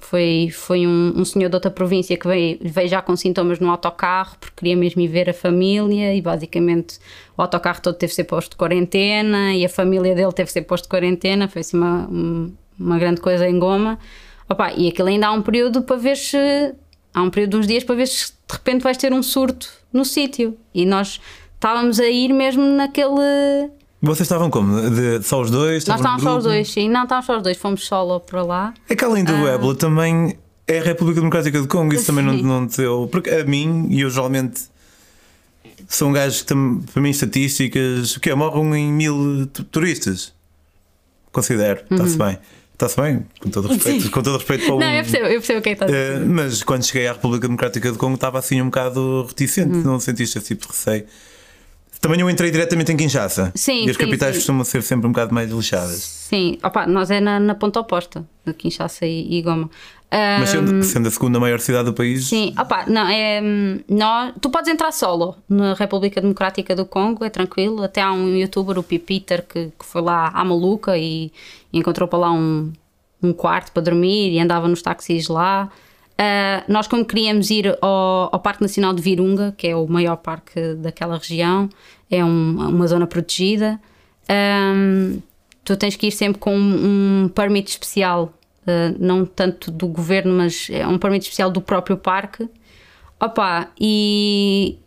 foi 0.00 0.48
foi 0.50 0.86
um, 0.86 1.12
um 1.16 1.24
senhor 1.24 1.48
de 1.50 1.56
outra 1.56 1.70
província 1.70 2.16
que 2.16 2.26
veio, 2.26 2.58
veio 2.62 2.88
já 2.88 3.02
com 3.02 3.14
sintomas 3.14 3.58
no 3.58 3.70
autocarro 3.70 4.36
porque 4.40 4.54
queria 4.56 4.76
mesmo 4.76 5.02
ir 5.02 5.08
ver 5.08 5.28
a 5.28 5.34
família 5.34 6.14
e 6.14 6.22
basicamente 6.22 6.98
o 7.36 7.42
autocarro 7.42 7.82
todo 7.82 7.94
teve 7.96 8.10
que 8.10 8.16
ser 8.16 8.24
posto 8.24 8.52
de 8.52 8.56
quarentena 8.56 9.54
e 9.54 9.64
a 9.66 9.68
família 9.68 10.14
dele 10.14 10.32
teve 10.32 10.46
que 10.46 10.52
ser 10.52 10.62
posto 10.62 10.84
de 10.84 10.88
quarentena. 10.90 11.46
Foi 11.48 11.60
assim 11.60 11.76
uma, 11.76 12.08
um- 12.10 12.54
uma 12.78 12.98
grande 12.98 13.20
coisa 13.20 13.46
em 13.46 13.58
Goma. 13.58 13.98
Opa, 14.48 14.72
e 14.72 14.88
aquilo 14.88 15.08
ainda 15.08 15.26
há 15.26 15.32
um 15.32 15.42
período 15.42 15.82
para 15.82 15.96
ver 15.96 16.16
se. 16.16 16.36
Há 17.14 17.22
um 17.22 17.28
período 17.30 17.50
de 17.50 17.56
uns 17.58 17.66
dias 17.66 17.84
para 17.84 17.94
ver 17.94 18.06
se 18.08 18.28
de 18.32 18.52
repente 18.54 18.82
vais 18.82 18.96
ter 18.96 19.12
um 19.12 19.22
surto 19.22 19.68
no 19.92 20.04
sítio. 20.04 20.56
E 20.74 20.86
nós 20.86 21.20
estávamos 21.54 22.00
a 22.00 22.06
ir 22.08 22.32
mesmo 22.32 22.62
naquele. 22.64 23.70
Vocês 24.02 24.22
estavam 24.26 24.50
como? 24.50 24.90
De, 24.90 25.22
só 25.22 25.40
os 25.40 25.50
dois? 25.50 25.86
Nós 25.86 25.98
estávamos 26.00 26.22
só 26.24 26.36
os 26.38 26.44
dois, 26.44 26.68
sim. 26.70 26.88
Não, 26.88 27.04
estávamos 27.04 27.26
só 27.26 27.36
os 27.36 27.42
dois, 27.44 27.56
fomos 27.56 27.86
solo 27.86 28.18
para 28.18 28.42
lá. 28.42 28.74
É 28.88 28.96
que 28.96 29.04
além 29.04 29.22
do 29.22 29.32
ébola 29.46 29.76
também 29.76 30.36
é 30.66 30.80
a 30.80 30.82
República 30.82 31.20
Democrática 31.20 31.60
do 31.60 31.68
Congo, 31.68 31.94
isso 31.94 32.06
também 32.06 32.24
não, 32.24 32.34
Sim. 32.36 32.42
não 32.42 32.66
deu. 32.66 33.08
Porque 33.12 33.30
a 33.30 33.44
mim, 33.44 33.86
e 33.90 34.00
eu 34.00 34.10
geralmente 34.10 34.62
sou 35.88 36.08
um 36.08 36.12
gajo 36.12 36.40
que 36.40 36.46
tam- 36.46 36.80
para 36.92 37.00
mim 37.00 37.10
estatísticas, 37.10 38.16
o 38.16 38.20
quê? 38.20 38.34
Morram 38.34 38.74
em 38.74 38.92
mil 38.92 39.46
tu- 39.52 39.62
turistas. 39.64 40.32
Considero, 41.30 41.80
está-se 41.90 42.16
bem. 42.18 42.38
Está-se 42.74 43.00
bem, 43.00 43.24
com 43.40 43.48
todo 43.50 43.68
respeito, 43.68 43.94
Uhum. 43.96 44.00
Sim. 44.02 44.08
com 44.10 44.22
todo 44.22 44.36
respeito 44.38 44.64
para 44.66 44.74
o. 44.74 44.78
Não, 44.80 44.86
eu 44.90 45.02
percebo, 45.04 45.24
eu 45.26 45.30
percebo 45.40 45.58
o 45.60 45.62
que 45.62 45.68
é 45.68 45.74
que 45.76 45.84
estás 45.84 45.92
a 45.92 45.94
dizer. 45.94 46.22
Eh, 46.22 46.24
mas 46.28 46.62
quando 46.64 46.84
cheguei 46.84 47.06
à 47.06 47.12
República 47.12 47.46
Democrática 47.46 47.92
do 47.92 47.98
Congo 47.98 48.16
estava 48.16 48.38
assim 48.40 48.60
um 48.60 48.64
bocado 48.64 49.24
reticente, 49.28 49.76
Uhum. 49.76 49.82
não 49.84 50.00
sentiste 50.00 50.36
esse 50.38 50.48
tipo 50.48 50.62
de 50.66 50.72
receio. 50.72 51.04
Também 52.02 52.20
eu 52.20 52.28
entrei 52.28 52.50
diretamente 52.50 52.90
em 52.90 52.96
Kinshasa. 52.96 53.52
Sim, 53.54 53.86
e 53.86 53.90
as 53.90 53.96
sim, 53.96 54.02
capitais 54.04 54.34
sim. 54.34 54.40
costumam 54.40 54.64
ser 54.64 54.82
sempre 54.82 55.06
um 55.06 55.12
bocado 55.12 55.32
mais 55.32 55.48
lixadas. 55.48 56.02
Sim, 56.02 56.58
opa, 56.60 56.84
nós 56.84 57.12
é 57.12 57.20
na, 57.20 57.38
na 57.38 57.54
ponta 57.54 57.78
oposta, 57.78 58.26
de 58.44 58.52
Kinshasa 58.52 59.06
e, 59.06 59.38
e 59.38 59.40
Goma. 59.40 59.70
Ah, 60.10 60.38
Mas 60.40 60.50
sendo, 60.50 60.82
sendo 60.82 61.06
a 61.06 61.10
segunda 61.12 61.38
maior 61.38 61.60
cidade 61.60 61.84
do 61.84 61.94
país, 61.94 62.26
Sim, 62.26 62.52
opa, 62.58 62.86
não, 62.88 63.06
é, 63.08 63.40
hum, 63.40 63.78
nós, 63.88 64.34
tu 64.40 64.50
podes 64.50 64.68
entrar 64.68 64.90
solo 64.90 65.36
na 65.48 65.74
República 65.74 66.20
Democrática 66.20 66.74
do 66.74 66.84
Congo, 66.84 67.24
é 67.24 67.30
tranquilo. 67.30 67.84
Até 67.84 68.02
há 68.02 68.12
um 68.12 68.34
youtuber, 68.36 68.76
o 68.80 68.82
Pipiter, 68.82 69.46
que, 69.46 69.66
que 69.66 69.86
foi 69.86 70.02
lá 70.02 70.26
à 70.34 70.44
maluca 70.44 70.98
e, 70.98 71.30
e 71.72 71.78
encontrou 71.78 72.08
para 72.08 72.18
lá 72.18 72.32
um, 72.32 72.72
um 73.22 73.32
quarto 73.32 73.70
para 73.70 73.80
dormir 73.80 74.32
e 74.32 74.40
andava 74.40 74.66
nos 74.66 74.82
táxis 74.82 75.28
lá. 75.28 75.70
Ah, 76.18 76.62
nós, 76.68 76.86
como 76.86 77.04
queríamos 77.04 77.50
ir 77.50 77.76
ao, 77.80 78.28
ao 78.32 78.40
Parque 78.40 78.62
Nacional 78.62 78.92
de 78.92 79.02
Virunga, 79.02 79.54
que 79.56 79.66
é 79.68 79.76
o 79.76 79.86
maior 79.86 80.16
parque 80.16 80.74
daquela 80.74 81.16
região, 81.18 81.68
é 82.10 82.24
um- 82.24 82.68
uma 82.68 82.86
zona 82.86 83.06
protegida, 83.06 83.80
hum, 84.30 85.20
tu 85.64 85.76
tens 85.76 85.96
que 85.96 86.06
ir 86.08 86.12
sempre 86.12 86.38
com 86.38 86.54
um, 86.56 87.24
um 87.24 87.28
especial, 87.70 88.32
ah, 88.66 88.94
não 88.98 89.24
tanto 89.24 89.70
do 89.70 89.86
governo, 89.88 90.32
mas 90.34 90.68
é 90.70 90.86
um 90.86 90.98
permit 90.98 91.22
especial 91.24 91.50
do 91.50 91.60
próprio 91.60 91.96
parque. 91.96 92.48
Opa, 93.20 93.68
e 93.80 94.78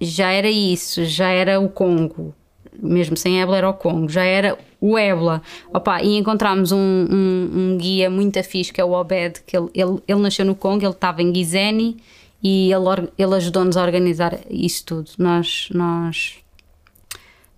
já 0.00 0.30
era 0.32 0.50
isso, 0.50 1.04
já 1.04 1.28
era 1.28 1.60
o 1.60 1.68
Congo. 1.68 2.34
mesmo 2.80 3.16
sem 3.16 3.40
ébola, 3.40 3.58
era 3.58 3.68
o 3.68 3.74
Congo, 3.74 4.08
já 4.08 4.24
era 4.24 4.58
o 4.82 4.98
ébola. 4.98 5.40
Opa, 5.72 6.02
e 6.02 6.18
encontramos 6.18 6.72
um, 6.72 6.76
um, 6.76 7.50
um, 7.54 7.78
guia 7.78 8.10
muito 8.10 8.36
afixo 8.36 8.72
que 8.72 8.80
é 8.80 8.84
o 8.84 8.92
Obed, 8.92 9.40
que 9.46 9.56
ele, 9.56 9.68
ele, 9.72 10.02
ele 10.08 10.20
nasceu 10.20 10.44
no 10.44 10.56
Congo, 10.56 10.84
ele 10.84 10.90
estava 10.90 11.22
em 11.22 11.32
Gizeni 11.32 11.98
e 12.42 12.72
ele, 12.72 13.08
ele 13.16 13.34
ajudou-nos 13.36 13.76
a 13.76 13.82
organizar 13.82 14.36
isso 14.50 14.84
tudo. 14.84 15.10
Nós. 15.16 15.68
nós 15.72 16.42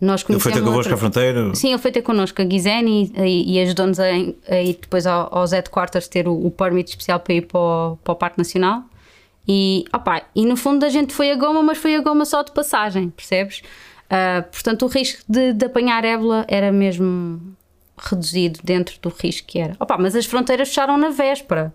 nós 0.01 0.23
ele 0.29 0.39
foi 0.39 0.53
ter 0.53 0.63
convosco 0.63 0.93
à 0.93 0.97
fronteira? 0.99 1.55
Sim, 1.55 1.69
ele 1.69 1.79
foi 1.79 1.91
ter 1.91 2.03
connosco 2.03 2.43
a 2.43 2.45
Gizeni 2.45 3.11
e, 3.17 3.55
e 3.55 3.61
ajudou-nos 3.61 3.99
a, 3.99 4.05
a, 4.05 4.61
ir 4.61 4.79
depois 4.79 5.07
ao, 5.07 5.35
aos 5.35 5.53
headquarters 5.53 6.09
ter 6.09 6.29
o, 6.29 6.47
o 6.47 6.51
permit 6.51 6.91
especial 6.91 7.21
para 7.21 7.33
ir 7.33 7.43
para 7.47 7.59
o, 7.59 7.99
para 8.05 8.13
o 8.13 8.17
Parque 8.17 8.37
Nacional. 8.37 8.83
E, 9.49 9.85
opa, 9.95 10.23
e 10.35 10.45
no 10.45 10.57
fundo 10.57 10.85
a 10.85 10.91
gente 10.91 11.15
foi 11.15 11.31
a 11.31 11.37
goma, 11.37 11.63
mas 11.63 11.79
foi 11.79 11.95
a 11.95 12.03
goma 12.03 12.27
só 12.27 12.43
de 12.43 12.53
passagem, 12.53 13.09
percebes? 13.11 13.63
Uh, 14.05 14.43
portanto, 14.51 14.85
o 14.85 14.89
risco 14.89 15.23
de, 15.29 15.53
de, 15.53 15.67
apanhar 15.67 16.05
ébola 16.05 16.45
era 16.49 16.71
mesmo 16.71 17.41
reduzido 17.97 18.61
dentro 18.63 18.97
do 19.01 19.09
risco 19.09 19.47
que 19.47 19.59
era. 19.59 19.77
Opa, 19.81 19.97
mas 19.99 20.15
as 20.15 20.27
fronteiras 20.27 20.69
fecharam 20.69 20.97
na 20.99 21.11
véspera. 21.11 21.73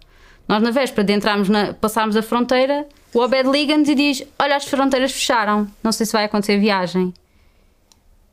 Nós, 0.48 0.62
na 0.62 0.72
véspera 0.72 1.04
de 1.04 1.14
entrarmos 1.14 1.50
na, 1.50 1.74
passarmos 1.74 2.16
a 2.16 2.22
fronteira, 2.22 2.88
o 3.14 3.20
Obed 3.20 3.50
liga-nos 3.50 3.90
e 3.90 3.96
diz: 3.96 4.24
Olha, 4.38 4.56
as 4.56 4.66
fronteiras 4.66 5.12
fecharam, 5.12 5.68
não 5.84 5.92
sei 5.92 6.06
se 6.06 6.14
vai 6.14 6.26
acontecer 6.26 6.60
viagem. 6.60 7.14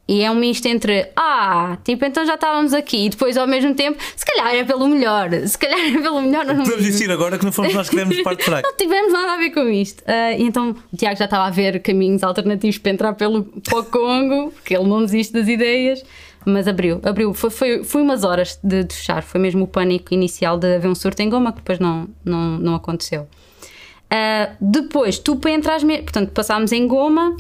E 0.09 0.23
é 0.23 0.31
um 0.31 0.37
misto 0.37 0.66
entre, 0.66 1.09
ah, 1.16 1.79
tipo, 1.83 2.05
então 2.05 2.25
já 2.25 2.35
estávamos 2.35 2.73
aqui, 2.73 3.07
e 3.07 3.09
depois 3.09 3.37
ao 3.37 3.47
mesmo 3.47 3.75
tempo, 3.75 4.01
se 4.14 4.25
calhar 4.25 4.55
é 4.55 4.62
pelo 4.62 4.87
melhor, 4.87 5.31
se 5.45 5.59
calhar 5.59 5.81
é 5.81 6.01
pelo 6.01 6.23
melhor. 6.23 6.45
Não... 6.45 6.62
Podemos 6.62 6.85
dizer 6.85 7.11
agora 7.11 7.37
que 7.37 7.45
não 7.45 7.51
fomos 7.51 7.75
nós 7.75 7.88
que 7.88 7.97
demos 7.97 8.23
parte 8.23 8.45
fraca. 8.45 8.69
não 8.69 8.77
tivemos 8.77 9.12
nada 9.12 9.33
a 9.33 9.37
ver 9.37 9.51
com 9.51 9.69
isto. 9.69 10.03
Uh, 10.03 10.37
então 10.38 10.77
o 10.92 10.97
Tiago 10.97 11.16
já 11.16 11.25
estava 11.25 11.45
a 11.45 11.51
ver 11.51 11.81
caminhos 11.81 12.23
alternativos 12.23 12.79
para 12.79 12.92
entrar 12.92 13.14
pelo 13.14 13.42
para 13.42 13.79
o 13.81 13.85
Congo, 13.85 14.53
porque 14.53 14.77
ele 14.77 14.88
não 14.88 15.01
desiste 15.01 15.33
das 15.33 15.49
ideias, 15.49 16.05
mas 16.45 16.69
abriu, 16.69 17.01
abriu. 17.03 17.35
Foi, 17.35 17.51
foi, 17.51 17.83
foi 17.83 18.01
umas 18.01 18.23
horas 18.23 18.61
de, 18.62 18.85
de 18.85 18.95
fechar, 18.95 19.25
foi 19.25 19.40
mesmo 19.40 19.64
o 19.64 19.66
pânico 19.66 20.14
inicial 20.14 20.57
de 20.57 20.77
haver 20.77 20.88
um 20.88 20.95
surto 20.95 21.21
em 21.21 21.29
Goma, 21.29 21.51
que 21.51 21.59
depois 21.59 21.81
não, 21.81 22.09
não, 22.25 22.59
não 22.59 22.75
aconteceu. 22.77 23.23
Uh, 23.23 24.55
depois, 24.61 25.19
tu 25.19 25.35
para 25.35 25.51
entrar, 25.51 25.81
portanto, 25.81 26.31
passámos 26.31 26.71
em 26.71 26.87
Goma 26.87 27.37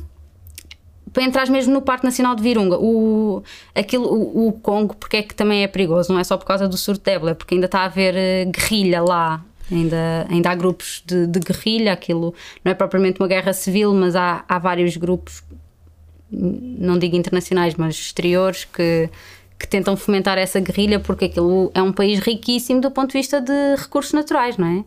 para 1.16 1.24
entrar 1.24 1.48
mesmo 1.48 1.72
no 1.72 1.80
Parque 1.80 2.04
Nacional 2.04 2.36
de 2.36 2.42
Virunga, 2.42 2.76
o, 2.76 3.42
aquilo, 3.74 4.04
o, 4.04 4.48
o, 4.48 4.52
Congo, 4.52 4.94
porque 4.94 5.16
é 5.16 5.22
que 5.22 5.34
também 5.34 5.62
é 5.62 5.66
perigoso, 5.66 6.12
não 6.12 6.20
é 6.20 6.24
só 6.24 6.36
por 6.36 6.44
causa 6.44 6.68
do 6.68 6.76
surto 6.76 7.02
de 7.02 7.10
ébola, 7.10 7.30
é 7.30 7.34
porque 7.34 7.54
ainda 7.54 7.64
está 7.64 7.80
a 7.80 7.84
haver 7.86 8.14
uh, 8.14 8.50
guerrilha 8.50 9.00
lá, 9.00 9.42
ainda, 9.72 10.26
ainda 10.28 10.50
há 10.50 10.54
grupos 10.54 11.02
de, 11.06 11.26
de, 11.26 11.40
guerrilha, 11.40 11.94
aquilo 11.94 12.34
não 12.62 12.70
é 12.70 12.74
propriamente 12.74 13.18
uma 13.18 13.26
guerra 13.26 13.54
civil, 13.54 13.94
mas 13.94 14.14
há, 14.14 14.44
há 14.46 14.58
vários 14.58 14.94
grupos, 14.98 15.42
não 16.30 16.98
digo 16.98 17.16
internacionais, 17.16 17.74
mas 17.76 17.94
exteriores, 17.94 18.66
que, 18.66 19.08
que 19.58 19.66
tentam 19.66 19.96
fomentar 19.96 20.36
essa 20.36 20.60
guerrilha 20.60 21.00
porque 21.00 21.24
aquilo 21.24 21.70
é 21.72 21.80
um 21.80 21.92
país 21.92 22.18
riquíssimo 22.18 22.82
do 22.82 22.90
ponto 22.90 23.12
de 23.12 23.16
vista 23.16 23.40
de 23.40 23.74
recursos 23.78 24.12
naturais, 24.12 24.58
não 24.58 24.66
é? 24.66 24.84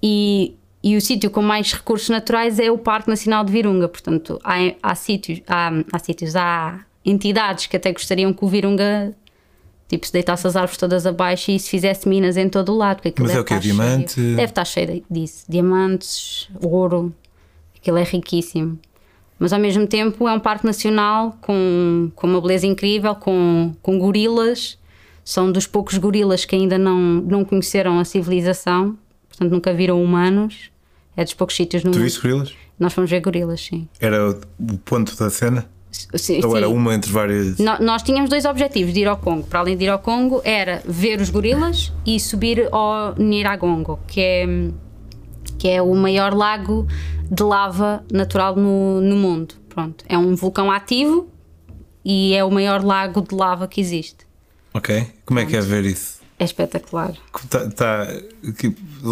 E 0.00 0.54
e 0.86 0.96
o 0.96 1.00
sítio 1.00 1.28
com 1.32 1.42
mais 1.42 1.72
recursos 1.72 2.08
naturais 2.08 2.60
é 2.60 2.70
o 2.70 2.78
Parque 2.78 3.08
Nacional 3.08 3.42
de 3.42 3.50
Virunga. 3.50 3.88
Portanto, 3.88 4.38
há, 4.44 4.54
há 4.80 4.94
sítios, 4.94 5.40
há, 5.48 5.72
há 5.92 5.98
sítios, 5.98 6.36
há 6.36 6.78
entidades 7.04 7.66
que 7.66 7.76
até 7.76 7.92
gostariam 7.92 8.32
que 8.32 8.44
o 8.44 8.46
Virunga 8.46 9.12
tipo, 9.88 10.06
se 10.06 10.12
deitasse 10.12 10.46
as 10.46 10.54
árvores 10.54 10.76
todas 10.76 11.04
abaixo 11.04 11.50
e 11.50 11.58
se 11.58 11.68
fizesse 11.68 12.08
minas 12.08 12.36
em 12.36 12.48
todo 12.48 12.72
o 12.72 12.76
lado. 12.76 13.00
Mas 13.18 13.34
é 13.34 13.40
o 13.40 13.44
que 13.44 13.54
é 13.54 13.58
diamante? 13.58 14.12
Cheio, 14.12 14.36
deve 14.36 14.52
estar 14.52 14.64
cheio 14.64 15.02
disso. 15.10 15.44
Diamantes, 15.48 16.48
ouro, 16.62 17.12
aquilo 17.76 17.98
é 17.98 18.04
riquíssimo. 18.04 18.78
Mas 19.40 19.52
ao 19.52 19.58
mesmo 19.58 19.88
tempo 19.88 20.28
é 20.28 20.32
um 20.32 20.38
parque 20.38 20.64
nacional 20.64 21.36
com, 21.40 22.12
com 22.14 22.28
uma 22.28 22.40
beleza 22.40 22.64
incrível, 22.64 23.16
com, 23.16 23.74
com 23.82 23.98
gorilas. 23.98 24.78
São 25.24 25.50
dos 25.50 25.66
poucos 25.66 25.98
gorilas 25.98 26.44
que 26.44 26.54
ainda 26.54 26.78
não, 26.78 26.96
não 26.96 27.44
conheceram 27.44 27.98
a 27.98 28.04
civilização, 28.04 28.96
portanto 29.28 29.50
nunca 29.50 29.74
viram 29.74 30.00
humanos. 30.00 30.70
É 31.16 31.24
dos 31.24 31.34
poucos 31.34 31.56
sítios 31.56 31.82
no 31.82 31.90
tu 31.90 31.94
mundo. 31.98 32.04
viste 32.04 32.20
gorilas? 32.20 32.52
Nós 32.78 32.92
fomos 32.92 33.10
ver 33.10 33.20
gorilas, 33.20 33.60
sim. 33.60 33.88
Era 33.98 34.30
o 34.30 34.78
ponto 34.78 35.16
da 35.16 35.30
cena? 35.30 35.66
Sim, 36.14 36.40
Ou 36.44 36.50
sim. 36.50 36.56
era 36.58 36.68
uma 36.68 36.94
entre 36.94 37.10
várias? 37.10 37.56
No, 37.58 37.78
nós 37.80 38.02
tínhamos 38.02 38.28
dois 38.28 38.44
objetivos 38.44 38.92
de 38.92 39.00
ir 39.00 39.06
ao 39.08 39.16
Congo. 39.16 39.44
Para 39.44 39.60
além 39.60 39.76
de 39.78 39.84
ir 39.84 39.88
ao 39.88 39.98
Congo, 39.98 40.42
era 40.44 40.82
ver 40.84 41.20
os 41.22 41.30
gorilas 41.30 41.90
e 42.04 42.20
subir 42.20 42.68
ao 42.70 43.14
Niragongo, 43.16 43.98
que 44.06 44.20
é, 44.20 44.46
que 45.58 45.68
é 45.68 45.80
o 45.80 45.94
maior 45.94 46.34
lago 46.34 46.86
de 47.30 47.42
lava 47.42 48.04
natural 48.12 48.54
no, 48.56 49.00
no 49.00 49.16
mundo. 49.16 49.54
Pronto. 49.70 50.04
É 50.06 50.18
um 50.18 50.34
vulcão 50.36 50.70
ativo 50.70 51.28
e 52.04 52.34
é 52.34 52.44
o 52.44 52.50
maior 52.50 52.84
lago 52.84 53.22
de 53.22 53.34
lava 53.34 53.66
que 53.66 53.80
existe. 53.80 54.26
Ok. 54.74 55.06
Como 55.24 55.40
é 55.40 55.46
que 55.46 55.56
é 55.56 55.60
ver 55.62 55.86
isso? 55.86 56.15
É 56.38 56.44
espetacular. 56.44 57.14
Está 57.34 57.70
tá, 57.70 58.06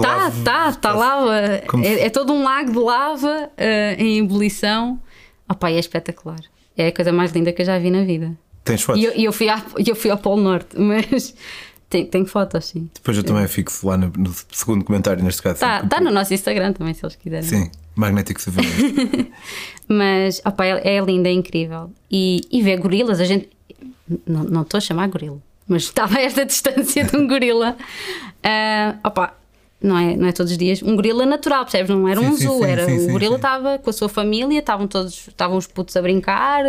tá, 0.02 0.30
tá, 0.44 0.72
tá 0.72 0.92
lava. 0.92 1.40
É, 1.82 2.06
é, 2.06 2.10
todo 2.10 2.34
um 2.34 2.42
lago 2.42 2.70
de 2.70 2.78
lava 2.78 3.50
uh, 3.50 4.02
em 4.02 4.18
ebulição. 4.18 5.00
Opa, 5.48 5.70
é 5.70 5.78
espetacular. 5.78 6.40
É 6.76 6.88
a 6.88 6.92
coisa 6.92 7.12
mais 7.12 7.32
linda 7.32 7.50
que 7.52 7.62
eu 7.62 7.66
já 7.66 7.78
vi 7.78 7.90
na 7.90 8.04
vida. 8.04 8.36
Tens 8.62 8.82
fotos? 8.82 9.00
E 9.00 9.06
eu, 9.06 9.12
eu, 9.12 9.32
fui, 9.32 9.46
eu 9.86 9.96
fui 9.96 10.10
ao 10.10 10.18
Polo 10.18 10.42
Norte, 10.42 10.76
mas 10.78 11.34
tenho, 11.88 12.06
tenho 12.08 12.26
fotos, 12.26 12.66
sim. 12.66 12.90
Depois 12.92 13.16
eu 13.16 13.22
é. 13.22 13.26
também 13.26 13.48
fixo 13.48 13.86
lá 13.86 13.96
no, 13.96 14.12
no, 14.18 14.34
segundo 14.52 14.84
comentário, 14.84 15.24
neste 15.24 15.40
caso. 15.40 15.54
Está 15.54 15.82
tá 15.82 16.00
no 16.02 16.10
nosso 16.10 16.34
Instagram 16.34 16.74
também, 16.74 16.92
se 16.92 17.06
eles 17.06 17.16
quiserem. 17.16 17.48
Sim, 17.48 17.70
magnético 17.94 18.40
Savinho. 18.42 18.68
mas, 19.88 20.42
opa, 20.44 20.66
é, 20.66 20.96
é 20.96 21.00
linda, 21.00 21.30
é 21.30 21.32
incrível. 21.32 21.90
E, 22.10 22.42
e 22.50 22.62
ver 22.62 22.78
gorilas, 22.78 23.18
a 23.18 23.24
gente. 23.24 23.48
Não 24.26 24.60
estou 24.60 24.76
a 24.76 24.80
chamar 24.82 25.08
gorila 25.08 25.40
mas 25.68 25.84
estava 25.84 26.18
a 26.18 26.22
esta 26.22 26.44
distância 26.46 27.04
de 27.04 27.16
um 27.16 27.26
gorila. 27.26 27.76
Uh, 28.44 28.98
opa, 29.02 29.34
não 29.82 29.98
é, 29.98 30.16
não 30.16 30.26
é 30.26 30.32
todos 30.32 30.52
os 30.52 30.58
dias. 30.58 30.82
Um 30.82 30.96
gorila 30.96 31.26
natural, 31.26 31.64
percebes? 31.64 31.90
Não 31.90 32.08
era 32.08 32.20
um 32.20 32.36
sim, 32.36 32.46
zoo, 32.46 32.58
sim, 32.60 32.70
era 32.70 32.86
sim, 32.86 33.08
o 33.08 33.12
gorila 33.12 33.36
estava 33.36 33.78
com 33.78 33.90
a 33.90 33.92
sua 33.92 34.08
família, 34.08 34.58
estavam 34.58 34.86
todos, 34.86 35.28
estavam 35.28 35.56
os 35.56 35.66
putos 35.66 35.96
a 35.96 36.02
brincar 36.02 36.64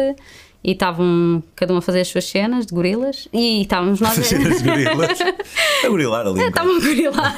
e 0.63 0.71
estavam 0.71 1.43
cada 1.55 1.73
um 1.73 1.77
a 1.77 1.81
fazer 1.81 2.01
as 2.01 2.07
suas 2.07 2.25
cenas 2.25 2.65
de 2.65 2.73
gorilas 2.73 3.27
e 3.31 3.61
estávamos 3.61 4.01
nós. 4.01 4.17
As 4.19 4.27
cenas 4.27 4.61
de 4.61 4.69
gorilas. 4.69 5.19
a 5.21 5.87
gorilar 5.87 6.27
ali. 6.27 6.41
É, 6.41 6.47
estavam 6.47 6.75
a 6.75 6.79
gorilar. 6.79 7.37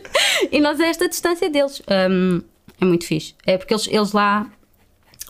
e 0.52 0.60
nós 0.60 0.80
a 0.80 0.86
esta 0.86 1.08
distância 1.08 1.50
deles. 1.50 1.82
Um, 2.10 2.40
é 2.80 2.84
muito 2.84 3.04
fixe. 3.04 3.34
É 3.44 3.58
porque 3.58 3.74
eles, 3.74 3.88
eles 3.88 4.12
lá. 4.12 4.46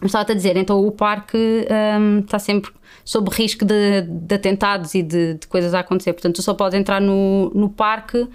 Estava-te 0.03 0.33
a 0.33 0.35
dizer, 0.35 0.57
então 0.57 0.79
o 0.87 0.93
parque 0.93 1.67
um, 1.99 2.21
está 2.21 2.39
sempre 2.39 2.71
sob 3.09 3.31
risco 3.31 3.65
de, 3.65 4.03
de 4.03 4.35
atentados 4.35 4.95
e 4.95 5.03
de, 5.03 5.33
de, 5.33 5.47
coisas 5.47 5.73
a 5.73 5.81
acontecer. 5.81 6.13
Portanto, 6.13 6.35
tu 6.35 6.43
só 6.43 6.53
podes 6.53 6.79
entrar 6.79 7.01
no, 7.01 7.51
no 7.55 7.71
parque 7.71 8.29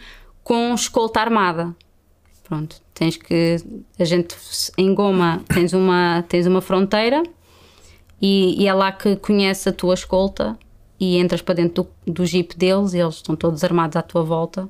com 0.43 0.73
escolta 0.73 1.19
armada. 1.19 1.75
Pronto, 2.43 2.81
tens 2.91 3.15
que. 3.15 3.57
A 3.99 4.03
gente 4.03 4.35
em 4.75 4.95
Goma 4.95 5.43
tens 5.53 5.73
uma, 5.73 6.25
tens 6.27 6.47
uma 6.47 6.59
fronteira 6.59 7.21
e, 8.19 8.63
e 8.63 8.67
é 8.67 8.73
lá 8.73 8.91
que 8.91 9.15
conhece 9.15 9.69
a 9.69 9.71
tua 9.71 9.93
escolta 9.93 10.57
e 10.99 11.19
entras 11.19 11.43
para 11.43 11.53
dentro 11.53 11.87
do, 12.07 12.11
do 12.11 12.25
jeep 12.25 12.57
deles 12.57 12.95
e 12.95 12.97
eles 12.97 13.17
estão 13.17 13.35
todos 13.35 13.63
armados 13.63 13.95
à 13.95 14.01
tua 14.01 14.23
volta. 14.23 14.67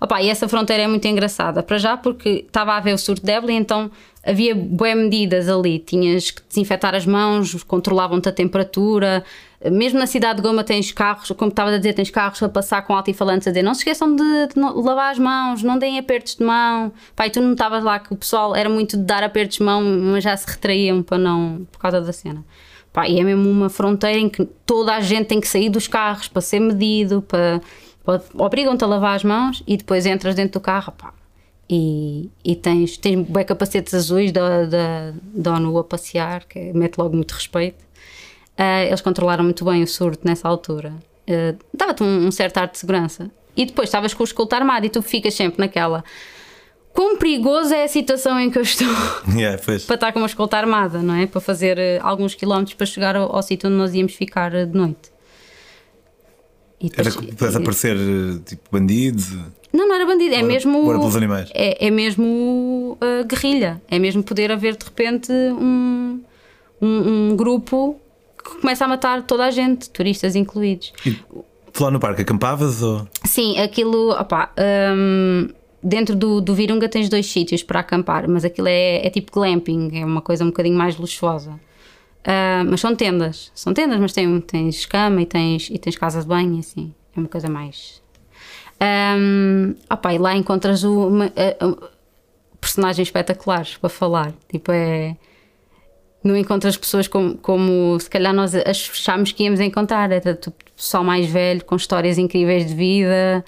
Opa, 0.00 0.22
e 0.22 0.28
essa 0.28 0.48
fronteira 0.48 0.82
é 0.82 0.86
muito 0.86 1.06
engraçada, 1.06 1.62
para 1.62 1.78
já 1.78 1.96
porque 1.96 2.44
estava 2.46 2.72
a 2.72 2.76
haver 2.76 2.94
o 2.94 2.98
surto 2.98 3.24
de 3.24 3.32
Ébola, 3.32 3.52
então 3.52 3.90
havia 4.24 4.54
boas 4.54 4.96
medidas 4.96 5.48
ali. 5.48 5.78
Tinhas 5.78 6.30
que 6.30 6.42
desinfetar 6.48 6.94
as 6.94 7.06
mãos, 7.06 7.62
controlavam-te 7.64 8.28
a 8.28 8.32
temperatura. 8.32 9.24
Mesmo 9.70 9.98
na 9.98 10.06
cidade 10.06 10.36
de 10.36 10.42
Goma 10.42 10.64
tens 10.64 10.90
carros, 10.90 11.30
como 11.36 11.50
estava 11.50 11.70
a 11.70 11.78
dizer, 11.78 11.92
tens 11.92 12.10
carros 12.10 12.42
a 12.42 12.48
passar 12.48 12.82
com 12.82 12.96
altifalantes 12.96 13.46
a 13.46 13.50
dizer 13.50 13.62
não 13.62 13.74
se 13.74 13.80
esqueçam 13.80 14.14
de, 14.14 14.48
de 14.48 14.58
lavar 14.58 15.12
as 15.12 15.18
mãos, 15.18 15.62
não 15.62 15.78
deem 15.78 15.98
apertos 15.98 16.36
de 16.36 16.44
mão. 16.44 16.92
Pai, 17.14 17.30
tu 17.30 17.40
não 17.40 17.52
estavas 17.52 17.84
lá 17.84 17.98
que 17.98 18.12
o 18.12 18.16
pessoal 18.16 18.56
era 18.56 18.68
muito 18.68 18.96
de 18.96 19.04
dar 19.04 19.22
apertos 19.22 19.58
de 19.58 19.62
mão, 19.62 19.82
mas 19.82 20.24
já 20.24 20.36
se 20.36 20.46
retraíam 20.48 21.02
para 21.02 21.18
não, 21.18 21.66
por 21.70 21.78
causa 21.78 22.00
da 22.00 22.12
cena. 22.12 22.44
Pá, 22.92 23.08
e 23.08 23.18
é 23.18 23.24
mesmo 23.24 23.48
uma 23.48 23.70
fronteira 23.70 24.18
em 24.18 24.28
que 24.28 24.44
toda 24.66 24.94
a 24.94 25.00
gente 25.00 25.26
tem 25.26 25.40
que 25.40 25.48
sair 25.48 25.70
dos 25.70 25.88
carros 25.88 26.28
para 26.28 26.42
ser 26.42 26.60
medido, 26.60 27.22
para, 27.22 27.58
para 27.58 27.62
obrigam-te 28.34 28.84
a 28.84 28.86
lavar 28.86 29.16
as 29.16 29.24
mãos 29.24 29.62
e 29.66 29.76
depois 29.76 30.06
entras 30.06 30.34
dentro 30.34 30.60
do 30.60 30.62
carro, 30.62 30.92
pá, 30.92 31.12
e, 31.74 32.30
e 32.44 32.54
tens, 32.54 32.98
tens 32.98 33.26
bem 33.26 33.44
capacetes 33.44 33.94
azuis 33.94 34.30
da, 34.30 34.64
da, 34.64 35.12
da 35.34 35.54
ONU 35.54 35.78
a 35.78 35.84
passear, 35.84 36.44
que 36.44 36.72
mete 36.72 36.98
logo 36.98 37.16
muito 37.16 37.32
respeito. 37.32 37.82
Uh, 38.58 38.84
eles 38.86 39.00
controlaram 39.00 39.42
muito 39.42 39.64
bem 39.64 39.82
o 39.82 39.86
surto 39.86 40.26
nessa 40.26 40.46
altura. 40.46 40.92
Uh, 41.26 41.58
Dava-te 41.72 42.02
um, 42.02 42.26
um, 42.26 42.30
certo 42.30 42.58
ar 42.58 42.68
de 42.68 42.78
segurança. 42.78 43.30
E 43.56 43.64
depois 43.64 43.88
estavas 43.88 44.12
com 44.12 44.22
o 44.22 44.24
escolta 44.24 44.56
armado 44.56 44.84
e 44.84 44.90
tu 44.90 45.00
ficas 45.00 45.32
sempre 45.32 45.60
naquela. 45.60 46.04
Quão 46.92 47.16
perigoso 47.16 47.72
é 47.72 47.84
a 47.84 47.88
situação 47.88 48.38
em 48.38 48.50
que 48.50 48.58
eu 48.58 48.62
estou 48.62 48.86
yeah, 49.34 49.58
para 49.62 49.74
estar 49.94 50.12
com 50.12 50.18
uma 50.18 50.26
escolta 50.26 50.58
armada, 50.58 50.98
não 51.00 51.14
é? 51.14 51.26
Para 51.26 51.40
fazer 51.40 51.78
uh, 51.78 52.06
alguns 52.06 52.34
quilómetros 52.34 52.74
para 52.74 52.86
chegar 52.86 53.16
ao, 53.16 53.34
ao 53.34 53.42
sítio 53.42 53.70
onde 53.70 53.78
nós 53.78 53.94
íamos 53.94 54.12
ficar 54.12 54.50
de 54.50 54.76
noite. 54.76 55.11
Depois, 56.82 57.16
Era 57.16 57.36
para 57.36 57.58
aparecer 57.58 57.96
tipo 58.44 58.62
bandido? 58.70 59.22
Não, 59.72 59.88
não 59.88 59.94
era 59.94 60.04
bandido, 60.04 60.34
é 60.34 60.42
mesmo. 60.42 60.90
Era 60.90 60.98
pelos 60.98 61.16
animais. 61.16 61.50
É, 61.54 61.86
é 61.86 61.90
mesmo 61.90 62.98
uh, 63.00 63.24
guerrilha. 63.26 63.80
É 63.90 63.98
mesmo 63.98 64.22
poder 64.22 64.52
haver 64.52 64.76
de 64.76 64.84
repente 64.84 65.32
um, 65.32 66.20
um, 66.80 67.30
um, 67.30 67.36
grupo 67.36 67.96
que 68.36 68.60
começa 68.60 68.84
a 68.84 68.88
matar 68.88 69.22
toda 69.22 69.46
a 69.46 69.50
gente, 69.50 69.88
turistas 69.88 70.36
incluídos. 70.36 70.92
E 71.06 71.16
lá 71.80 71.90
no 71.90 71.98
parque 71.98 72.22
acampavas 72.22 72.82
ou? 72.82 73.06
Sim, 73.24 73.58
aquilo, 73.58 74.10
opá, 74.10 74.52
hum, 74.94 75.48
dentro 75.82 76.14
do, 76.14 76.40
do 76.40 76.54
Virunga 76.54 76.88
tens 76.88 77.08
dois 77.08 77.26
sítios 77.26 77.62
para 77.62 77.80
acampar, 77.80 78.28
mas 78.28 78.44
aquilo 78.44 78.68
é, 78.68 79.06
é 79.06 79.10
tipo 79.10 79.32
glamping, 79.32 79.90
é 79.94 80.04
uma 80.04 80.20
coisa 80.20 80.44
um 80.44 80.48
bocadinho 80.48 80.76
mais 80.76 80.96
luxuosa. 80.96 81.58
Uh, 82.22 82.64
mas 82.70 82.80
são 82.80 82.94
tendas, 82.94 83.50
são 83.54 83.74
tendas, 83.74 83.98
mas 83.98 84.12
tem, 84.12 84.40
tens 84.40 84.86
cama 84.86 85.22
e 85.22 85.26
tens, 85.26 85.68
e 85.70 85.78
tens 85.78 85.96
casa 85.96 86.20
de 86.20 86.26
banho, 86.26 86.58
assim, 86.58 86.94
é 87.16 87.18
uma 87.18 87.28
coisa 87.28 87.48
mais. 87.48 88.00
Um, 88.80 89.74
opa, 89.90 90.12
e 90.14 90.18
lá 90.18 90.36
encontras 90.36 90.82
uma, 90.84 91.32
personagens 92.60 93.08
espetaculares 93.08 93.76
para 93.76 93.90
falar, 93.90 94.32
tipo, 94.50 94.72
é. 94.72 95.16
Não 96.22 96.36
encontras 96.36 96.76
pessoas 96.76 97.08
como, 97.08 97.36
como 97.38 97.98
se 97.98 98.08
calhar 98.08 98.32
nós 98.32 98.54
achámos 98.54 99.32
que 99.32 99.42
íamos 99.42 99.58
encontrar, 99.58 100.12
era 100.12 100.34
tipo, 100.36 100.54
pessoal 100.76 101.02
mais 101.02 101.26
velho, 101.26 101.64
com 101.64 101.74
histórias 101.74 102.16
incríveis 102.16 102.66
de 102.66 102.74
vida, 102.74 103.44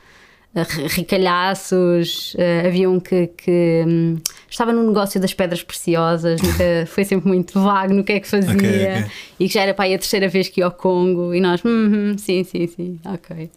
ricalhaços, 0.63 2.35
uh, 2.35 2.67
havia 2.67 2.89
um 2.89 3.01
que, 3.01 3.27
que 3.29 3.85
um, 3.87 4.17
estava 4.49 4.73
no 4.73 4.87
negócio 4.87 5.21
das 5.21 5.35
pedras 5.35 5.63
preciosas, 5.63 6.41
nunca, 6.41 6.87
foi 6.87 7.05
sempre 7.05 7.29
muito 7.29 7.61
vago 7.61 7.93
no 7.93 8.05
que 8.05 8.13
é 8.13 8.21
que 8.21 8.29
fazia 8.29 8.55
okay, 8.55 8.69
okay. 8.69 9.11
e 9.41 9.49
que 9.49 9.55
já 9.55 9.63
era 9.63 9.75
para 9.75 9.87
aí 9.87 9.95
a 9.95 9.99
terceira 9.99 10.29
vez 10.29 10.49
que 10.49 10.61
ia 10.61 10.67
ao 10.67 10.73
Congo 10.73 11.35
e 11.35 11.41
nós, 11.41 11.61
hum, 11.65 12.17
sim, 12.17 12.45
sim, 12.45 12.67
sim, 12.67 13.01
ok. 13.05 13.51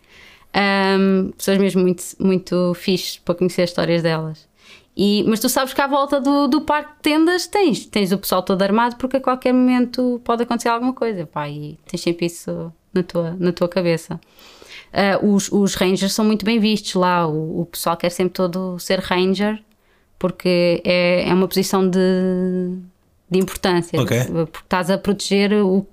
Um, 0.56 1.32
pessoas 1.38 1.60
mesmo 1.60 1.82
muito, 1.82 2.04
muito 2.20 2.74
fixe 2.74 3.20
para 3.20 3.36
conhecer 3.36 3.62
as 3.62 3.70
histórias 3.70 4.02
delas. 4.02 4.48
E, 4.96 5.24
mas 5.28 5.40
tu 5.40 5.48
sabes 5.48 5.76
que 5.76 5.82
à 5.82 5.86
volta 5.86 6.20
do, 6.20 6.48
do 6.48 6.62
parque 6.62 6.94
de 6.94 7.02
tendas 7.04 7.46
tens, 7.46 7.86
tens 7.86 8.12
o 8.12 8.18
pessoal 8.18 8.42
todo 8.42 8.60
armado 8.64 8.96
porque 8.96 9.18
a 9.18 9.22
qualquer 9.22 9.54
momento 9.54 10.20
pode 10.24 10.42
acontecer 10.42 10.70
alguma 10.70 10.94
coisa, 10.94 11.28
pá, 11.28 11.48
e 11.48 11.78
tens 11.86 12.02
sempre 12.02 12.26
isso 12.26 12.74
na 12.92 13.04
tua, 13.04 13.36
na 13.38 13.52
tua 13.52 13.70
cabeça 13.70 14.20
uh, 14.98 15.26
os, 15.26 15.52
os 15.52 15.76
rangers 15.76 16.14
são 16.14 16.26
muito 16.26 16.44
bem 16.44 16.60
vistos 16.60 16.96
lá. 16.96 17.28
O, 17.28 17.62
o, 17.62 17.66
pessoal 17.66 17.96
quer 17.96 18.10
sempre 18.10 18.34
todo 18.34 18.80
ser 18.80 19.00
ranger 19.00 19.62
porque 20.18 20.82
é, 20.84 21.30
é 21.30 21.34
uma 21.34 21.48
posição 21.48 21.88
de, 21.88 22.00
de 23.30 23.40
importância. 23.40 24.02
Okay. 24.02 24.26
Porque 24.26 24.60
estás 24.60 24.90
a 24.90 24.98
proteger 24.98 25.54
o, 25.54 25.86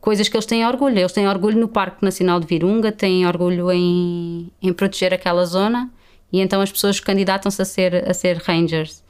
coisas 0.00 0.28
que 0.28 0.36
eles 0.36 0.46
têm 0.46 0.66
orgulho. 0.66 0.98
Eles 0.98 1.12
têm 1.12 1.28
orgulho 1.28 1.58
no 1.58 1.68
Parque 1.68 2.02
Nacional 2.02 2.40
de 2.40 2.46
Virunga, 2.46 2.90
têm 2.90 3.26
orgulho 3.26 3.70
em, 3.70 4.50
em 4.62 4.72
proteger 4.72 5.12
aquela 5.12 5.44
zona 5.44 5.90
e 6.32 6.40
então 6.40 6.60
as 6.60 6.70
pessoas 6.70 7.00
candidatam-se 7.00 7.60
a 7.60 7.64
ser, 7.64 8.08
a 8.08 8.14
ser 8.14 8.38
rangers. 8.38 9.02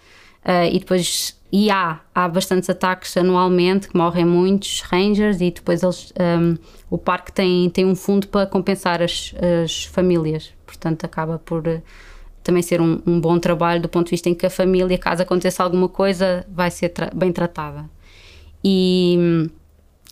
Uh, 0.44 0.72
e 0.72 0.78
depois 0.78 1.38
e 1.52 1.70
há, 1.70 2.00
há 2.14 2.28
bastantes 2.28 2.70
ataques 2.70 3.16
anualmente 3.16 3.88
que 3.88 3.96
morrem 3.96 4.24
muitos 4.24 4.82
rangers 4.82 5.40
e 5.40 5.50
depois 5.50 5.82
eles, 5.82 6.12
um, 6.18 6.56
o 6.88 6.96
parque 6.96 7.32
tem, 7.32 7.68
tem 7.70 7.84
um 7.84 7.96
fundo 7.96 8.28
para 8.28 8.46
compensar 8.46 9.02
as, 9.02 9.34
as 9.64 9.84
famílias, 9.84 10.52
portanto 10.64 11.04
acaba 11.04 11.40
por 11.40 11.66
uh, 11.66 11.82
também 12.44 12.62
ser 12.62 12.80
um, 12.80 13.02
um, 13.04 13.20
bom 13.20 13.38
trabalho 13.38 13.82
do 13.82 13.88
ponto 13.88 14.06
de 14.06 14.10
vista 14.12 14.28
em 14.28 14.34
que 14.34 14.46
a 14.46 14.50
família, 14.50 14.96
caso 14.96 15.22
aconteça 15.22 15.62
alguma 15.62 15.88
coisa, 15.88 16.46
vai 16.48 16.70
ser 16.70 16.90
tra 16.90 17.10
bem 17.12 17.32
tratada. 17.32 17.90
E, 18.62 19.48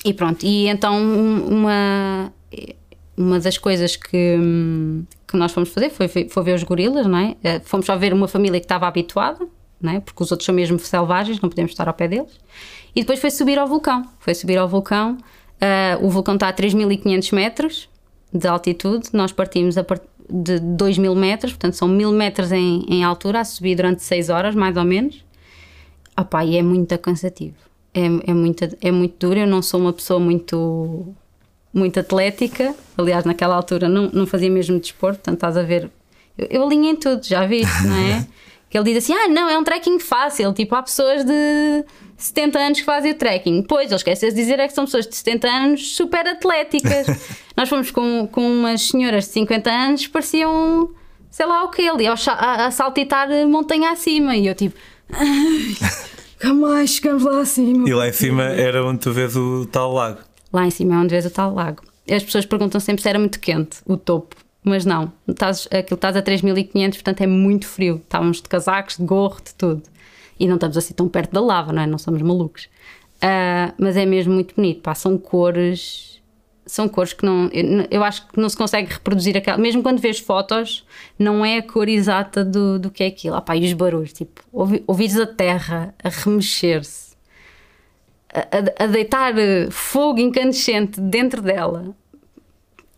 e 0.04 0.12
pronto, 0.12 0.44
e 0.44 0.66
então 0.66 1.00
uma, 1.46 2.32
uma 3.16 3.38
das 3.38 3.58
coisas 3.58 3.94
que, 3.94 4.36
que 5.26 5.36
nós 5.36 5.52
fomos 5.52 5.68
fazer 5.68 5.90
foi, 5.90 6.08
foi 6.08 6.42
ver 6.42 6.54
os 6.54 6.64
gorilas, 6.64 7.06
não 7.06 7.18
é? 7.18 7.36
Eh, 7.44 7.60
fomos 7.60 7.86
só 7.86 7.96
ver 7.96 8.12
uma 8.12 8.26
família 8.26 8.58
que 8.58 8.64
estava 8.64 8.86
habituada 8.88 9.46
é? 9.86 10.00
porque 10.00 10.22
os 10.22 10.30
outros 10.30 10.44
são 10.44 10.54
mesmo 10.54 10.78
selvagens, 10.78 11.40
não 11.40 11.48
podemos 11.48 11.70
estar 11.72 11.86
ao 11.86 11.94
pé 11.94 12.08
deles. 12.08 12.32
E 12.94 13.02
depois 13.02 13.20
foi 13.20 13.30
subir 13.30 13.58
ao 13.58 13.66
vulcão. 13.66 14.04
Foi 14.18 14.34
subir 14.34 14.56
ao 14.56 14.68
vulcão. 14.68 15.16
Uh, 15.58 16.04
o 16.04 16.10
vulcão 16.10 16.34
está 16.34 16.48
a 16.48 16.52
3.500 16.52 17.32
metros 17.32 17.88
de 18.32 18.46
altitude. 18.48 19.10
Nós 19.12 19.30
partimos 19.30 19.76
part... 19.76 20.02
de 20.28 20.54
2.000 20.54 21.14
metros, 21.14 21.52
portanto 21.52 21.74
são 21.74 21.88
1.000 21.88 22.12
metros 22.12 22.52
em, 22.52 22.84
em, 22.88 23.04
altura, 23.04 23.40
a 23.40 23.44
subir 23.44 23.76
durante 23.76 24.02
6 24.02 24.30
horas, 24.30 24.54
mais 24.54 24.76
ou 24.76 24.84
menos. 24.84 25.24
Opa, 26.18 26.44
e 26.44 26.56
é 26.56 26.62
muito 26.62 26.98
cansativo. 26.98 27.54
É, 27.94 28.04
é, 28.04 28.34
muito, 28.34 28.64
é 28.80 28.90
muito 28.90 29.26
duro. 29.26 29.38
Eu 29.38 29.46
não 29.46 29.62
sou 29.62 29.80
uma 29.80 29.92
pessoa 29.92 30.18
muito, 30.18 31.14
muito 31.72 32.00
atlética. 32.00 32.74
Aliás, 32.96 33.24
naquela 33.24 33.54
altura 33.54 33.88
não, 33.88 34.10
não 34.12 34.26
fazia 34.26 34.50
mesmo 34.50 34.78
desporto, 34.80 35.18
portanto 35.18 35.34
estás 35.34 35.56
a 35.56 35.62
ver. 35.62 35.90
Eu, 36.36 36.46
eu 36.50 36.66
alinho 36.66 36.86
em 36.86 36.96
tudo, 36.96 37.24
já 37.24 37.46
viste, 37.46 37.86
não 37.86 37.96
é? 37.96 38.26
Que 38.70 38.76
ele 38.76 38.92
diz 38.92 39.04
assim: 39.04 39.14
ah, 39.14 39.28
não, 39.28 39.48
é 39.48 39.58
um 39.58 39.64
trekking 39.64 39.98
fácil. 39.98 40.52
Tipo, 40.52 40.74
há 40.74 40.82
pessoas 40.82 41.24
de 41.24 41.84
70 42.16 42.58
anos 42.58 42.78
que 42.80 42.84
fazem 42.84 43.12
o 43.12 43.14
trekking. 43.14 43.62
Pois, 43.62 43.86
ele 43.86 43.94
esquece 43.94 44.28
de 44.28 44.34
dizer 44.34 44.58
é 44.58 44.66
que 44.66 44.74
são 44.74 44.84
pessoas 44.84 45.06
de 45.06 45.14
70 45.14 45.48
anos 45.48 45.96
super 45.96 46.26
atléticas. 46.26 47.06
Nós 47.56 47.68
fomos 47.68 47.90
com, 47.90 48.28
com 48.30 48.42
umas 48.46 48.82
senhoras 48.82 49.24
de 49.24 49.30
50 49.32 49.70
anos 49.70 50.06
que 50.06 50.12
pareciam, 50.12 50.90
sei 51.30 51.46
lá 51.46 51.64
o 51.64 51.70
que, 51.70 51.88
ali 51.88 52.06
a, 52.06 52.14
a, 52.66 52.70
saltitar 52.70 53.28
montanha 53.46 53.92
acima. 53.92 54.36
E 54.36 54.46
eu, 54.46 54.54
tipo, 54.54 54.76
mais 56.54 56.90
chegamos 56.94 57.24
lá 57.24 57.40
acima. 57.40 57.88
E 57.88 57.94
lá 57.94 58.08
em 58.08 58.12
cima 58.12 58.42
era 58.42 58.84
onde 58.84 59.00
tu 59.00 59.12
vês 59.12 59.36
o 59.36 59.66
tal 59.66 59.92
lago. 59.92 60.18
Lá 60.52 60.66
em 60.66 60.70
cima 60.70 60.94
é 60.94 60.98
onde 60.98 61.10
vês 61.10 61.24
o 61.24 61.30
tal 61.30 61.54
lago. 61.54 61.82
As 62.10 62.22
pessoas 62.22 62.46
perguntam 62.46 62.80
sempre 62.80 63.02
se 63.02 63.08
era 63.08 63.18
muito 63.18 63.38
quente 63.38 63.78
o 63.86 63.96
topo. 63.96 64.34
Mas 64.68 64.84
não, 64.84 65.10
estás, 65.26 65.66
aquilo 65.72 65.94
estás 65.94 66.14
a 66.14 66.22
3500, 66.22 66.98
portanto 66.98 67.22
é 67.22 67.26
muito 67.26 67.66
frio. 67.66 67.96
Estávamos 67.96 68.42
de 68.42 68.48
casacos, 68.48 68.98
de 68.98 69.04
gorro, 69.04 69.40
de 69.42 69.54
tudo. 69.54 69.82
E 70.38 70.46
não 70.46 70.54
estamos 70.54 70.76
assim 70.76 70.94
tão 70.94 71.08
perto 71.08 71.32
da 71.32 71.40
lava, 71.40 71.72
não 71.72 71.82
é? 71.82 71.86
Não 71.86 71.98
somos 71.98 72.20
malucos. 72.20 72.68
Uh, 73.16 73.74
mas 73.78 73.96
é 73.96 74.04
mesmo 74.04 74.32
muito 74.32 74.54
bonito, 74.54 74.82
pá, 74.82 74.94
são 74.94 75.16
cores. 75.18 76.22
São 76.66 76.86
cores 76.86 77.14
que 77.14 77.24
não. 77.24 77.48
Eu, 77.52 77.86
eu, 77.90 78.04
acho 78.04 78.28
que 78.28 78.38
não 78.38 78.48
se 78.48 78.56
consegue 78.56 78.92
reproduzir 78.92 79.36
aquela. 79.36 79.56
Mesmo 79.56 79.82
quando 79.82 79.98
vês 80.00 80.20
fotos, 80.20 80.86
não 81.18 81.44
é 81.44 81.58
a 81.58 81.62
cor 81.62 81.88
exata 81.88 82.44
do, 82.44 82.78
do 82.78 82.90
que 82.90 83.02
é 83.02 83.06
aquilo. 83.06 83.34
Ah, 83.36 83.40
pá, 83.40 83.56
e 83.56 83.64
os 83.64 83.72
barulhos, 83.72 84.12
tipo, 84.12 84.42
ouvi, 84.52 84.84
ouvires 84.86 85.18
a 85.18 85.26
terra 85.26 85.94
a 86.04 86.08
remexer-se, 86.10 87.16
a, 88.32 88.40
a, 88.40 88.84
a 88.84 88.86
deitar 88.86 89.32
fogo 89.70 90.20
incandescente 90.20 91.00
dentro 91.00 91.40
dela 91.40 91.96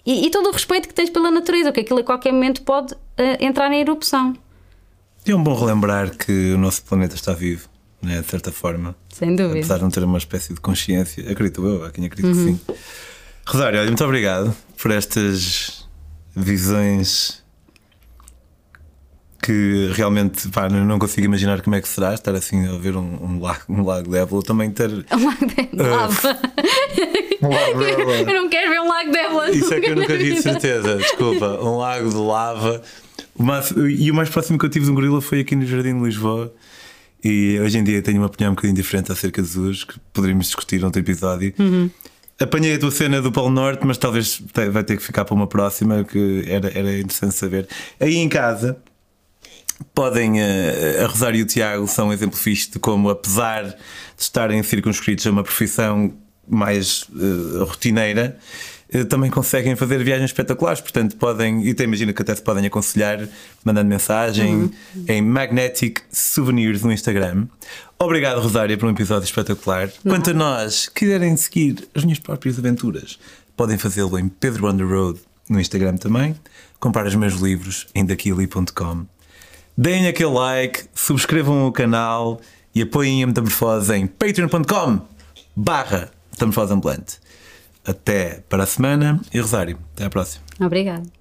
e, 0.05 0.27
e, 0.27 0.31
todo 0.31 0.49
o 0.49 0.53
respeito 0.53 0.89
que 0.89 0.95
tens 0.95 1.11
pela 1.11 1.31
natureza, 1.31 1.73
que 1.73 1.81
aquilo 1.81 2.01
a 2.01 2.05
qualquer 2.05 2.33
momento 2.33 2.63
pode 2.63 2.95
uh, 2.95 2.99
entrar 3.39 3.71
em 3.73 3.81
erupção. 3.81 4.35
É 5.27 5.35
um 5.35 5.43
bom 5.43 5.55
relembrar 5.55 6.17
que 6.17 6.53
o 6.55 6.59
nosso 6.59 6.83
planeta 6.85 7.15
está 7.15 7.33
vivo, 7.33 7.69
né, 8.03 8.21
de 8.21 8.27
certa 8.27 8.51
forma. 8.51 8.97
Sem 9.11 9.37
dúvida. 9.37 9.59
Apesar 9.59 9.77
de 9.77 9.83
não 9.83 9.91
ter 9.91 10.03
uma 10.03 10.19
espécie 10.19 10.55
de 10.55 10.61
consciência, 10.61 11.31
acredito 11.31 11.65
eu, 11.67 11.85
há 11.85 11.91
quem 11.91 12.07
acredite 12.07 12.39
uhum. 12.39 12.57
que 12.57 12.73
sim. 12.73 12.81
Rosário, 13.47 13.79
olha, 13.79 13.89
muito 13.89 14.05
obrigado 14.05 14.57
por 14.81 14.91
estas 14.91 15.89
visões 16.35 17.40
que 19.51 19.91
realmente 19.95 20.49
pá, 20.51 20.69
não 20.69 20.97
consigo 20.97 21.25
imaginar 21.25 21.61
como 21.61 21.75
é 21.75 21.81
que 21.81 21.89
será 21.89 22.15
estar 22.15 22.33
assim 22.37 22.69
a 22.69 22.79
ver 22.79 22.97
um, 22.97 23.19
um 23.21 23.41
lago, 23.41 23.63
um 23.69 23.85
lago 23.85 24.09
de 24.09 24.17
Évora, 24.17 24.47
também 24.47 24.71
ter. 24.71 24.89
Um 24.89 25.27
lago 25.27 25.47
de 25.47 25.83
lava. 25.83 26.39
Uh, 27.43 27.43
um 27.47 27.49
lago 27.49 27.79
de. 27.85 28.31
Eu 28.31 28.43
não 28.43 28.49
quero 28.49 28.71
ver 28.71 28.81
um 28.81 28.89
lago 28.89 29.11
de 29.11 29.19
Évora. 29.19 29.51
Isso 29.51 29.75
é 29.75 29.81
que 29.81 29.91
eu 29.91 29.97
nunca 29.97 30.17
vi, 30.17 30.35
de 30.35 30.43
certeza. 30.43 30.99
Desculpa, 30.99 31.59
um 31.65 31.79
lago 31.79 32.09
de 32.09 32.17
lava. 32.17 32.81
O 33.35 33.43
mais, 33.43 33.73
e 33.73 34.09
o 34.13 34.15
mais 34.15 34.29
próximo 34.29 34.57
que 34.57 34.67
eu 34.67 34.71
tive 34.71 34.85
de 34.85 34.93
um 34.93 34.95
gorila 34.95 35.21
foi 35.21 35.41
aqui 35.41 35.57
no 35.57 35.67
Jardim 35.67 35.99
de 35.99 36.05
Lisboa. 36.05 36.55
E 37.25 37.59
hoje 37.59 37.77
em 37.77 37.83
dia 37.83 38.01
tenho 38.01 38.19
uma 38.19 38.27
opinião 38.27 38.53
um 38.53 38.55
bocadinho 38.55 38.77
diferente 38.77 39.11
acerca 39.11 39.43
de 39.43 39.49
Jesus, 39.49 39.83
que 39.83 39.99
poderíamos 40.13 40.47
discutir 40.47 40.85
outro 40.85 41.01
episódio. 41.01 41.53
Uhum. 41.59 41.91
Apanhei 42.39 42.77
a 42.77 42.79
tua 42.79 42.93
cena 42.93 43.21
do 43.21 43.33
Polo 43.33 43.51
Norte, 43.51 43.85
mas 43.85 43.99
talvez 43.99 44.41
vai 44.71 44.85
ter 44.85 44.97
que 44.97 45.03
ficar 45.03 45.25
para 45.25 45.35
uma 45.35 45.49
próxima, 45.49 46.05
que 46.05 46.45
era, 46.47 46.69
era 46.69 46.99
interessante 47.01 47.35
saber. 47.35 47.69
Aí 47.99 48.17
em 48.17 48.29
casa, 48.29 48.81
podem. 49.95 50.41
Uh, 50.41 51.05
a 51.05 51.07
Rosário 51.07 51.39
e 51.39 51.43
o 51.43 51.47
Tiago 51.47 51.87
são 51.87 52.09
um 52.09 52.13
exemplo 52.13 52.37
fixe 52.37 52.71
de 52.71 52.79
como, 52.79 53.11
apesar 53.11 53.65
de 53.65 53.77
estarem 54.19 54.63
circunscritos 54.63 55.27
a 55.27 55.31
uma 55.31 55.43
profissão 55.43 56.13
mais 56.49 57.05
uh, 57.11 57.65
rotineira, 57.65 58.37
uh, 58.95 59.05
também 59.05 59.31
conseguem 59.31 59.77
fazer 59.77 60.03
viagens 60.03 60.31
espetaculares. 60.31 60.81
Portanto, 60.81 61.17
podem, 61.17 61.65
e 61.67 61.71
até 61.71 61.85
imagino 61.85 62.13
que 62.13 62.23
até 62.23 62.35
se 62.35 62.43
podem 62.43 62.67
aconselhar, 62.67 63.27
mandando 63.65 63.89
mensagem 63.89 64.55
uhum. 64.55 64.71
em 65.09 65.23
Magnetic 65.23 66.01
Souvenirs 66.11 66.83
no 66.83 66.93
Instagram. 66.93 67.47
Obrigado, 67.99 68.41
Rosário, 68.41 68.77
por 68.79 68.87
um 68.87 68.93
episódio 68.93 69.27
espetacular. 69.27 69.91
Não. 70.05 70.15
Quanto 70.15 70.31
a 70.31 70.35
nós, 70.35 70.89
quiserem 70.89 71.37
seguir 71.37 71.89
as 71.95 72.03
minhas 72.03 72.19
próprias 72.19 72.59
aventuras, 72.59 73.19
podem 73.57 73.77
fazê-lo 73.77 74.19
em 74.19 74.29
Pedro 74.29 74.69
on 74.69 74.77
the 74.77 74.83
Road 74.83 75.21
no 75.49 75.61
Instagram 75.61 75.97
também. 75.97 76.35
Comprar 76.79 77.07
os 77.07 77.15
meus 77.15 77.35
livros 77.35 77.87
em 77.95 78.07
daquili.com 78.07 79.05
deem 79.77 80.07
aquele 80.07 80.31
like, 80.31 80.85
subscrevam 80.95 81.67
o 81.67 81.73
canal 81.73 82.41
e 82.75 82.83
apoiem 82.83 83.23
a 83.23 83.27
Metamorfose 83.27 83.93
em 83.95 84.07
patreon.com 84.07 85.01
barra 85.57 86.11
Metamorfose 86.33 86.73
Ambulante. 86.73 87.19
Até 87.85 88.43
para 88.49 88.65
a 88.65 88.67
semana 88.67 89.21
e 89.33 89.41
Rosário, 89.41 89.79
até 89.95 90.05
à 90.05 90.11
próxima. 90.11 90.45
Obrigado. 90.61 91.20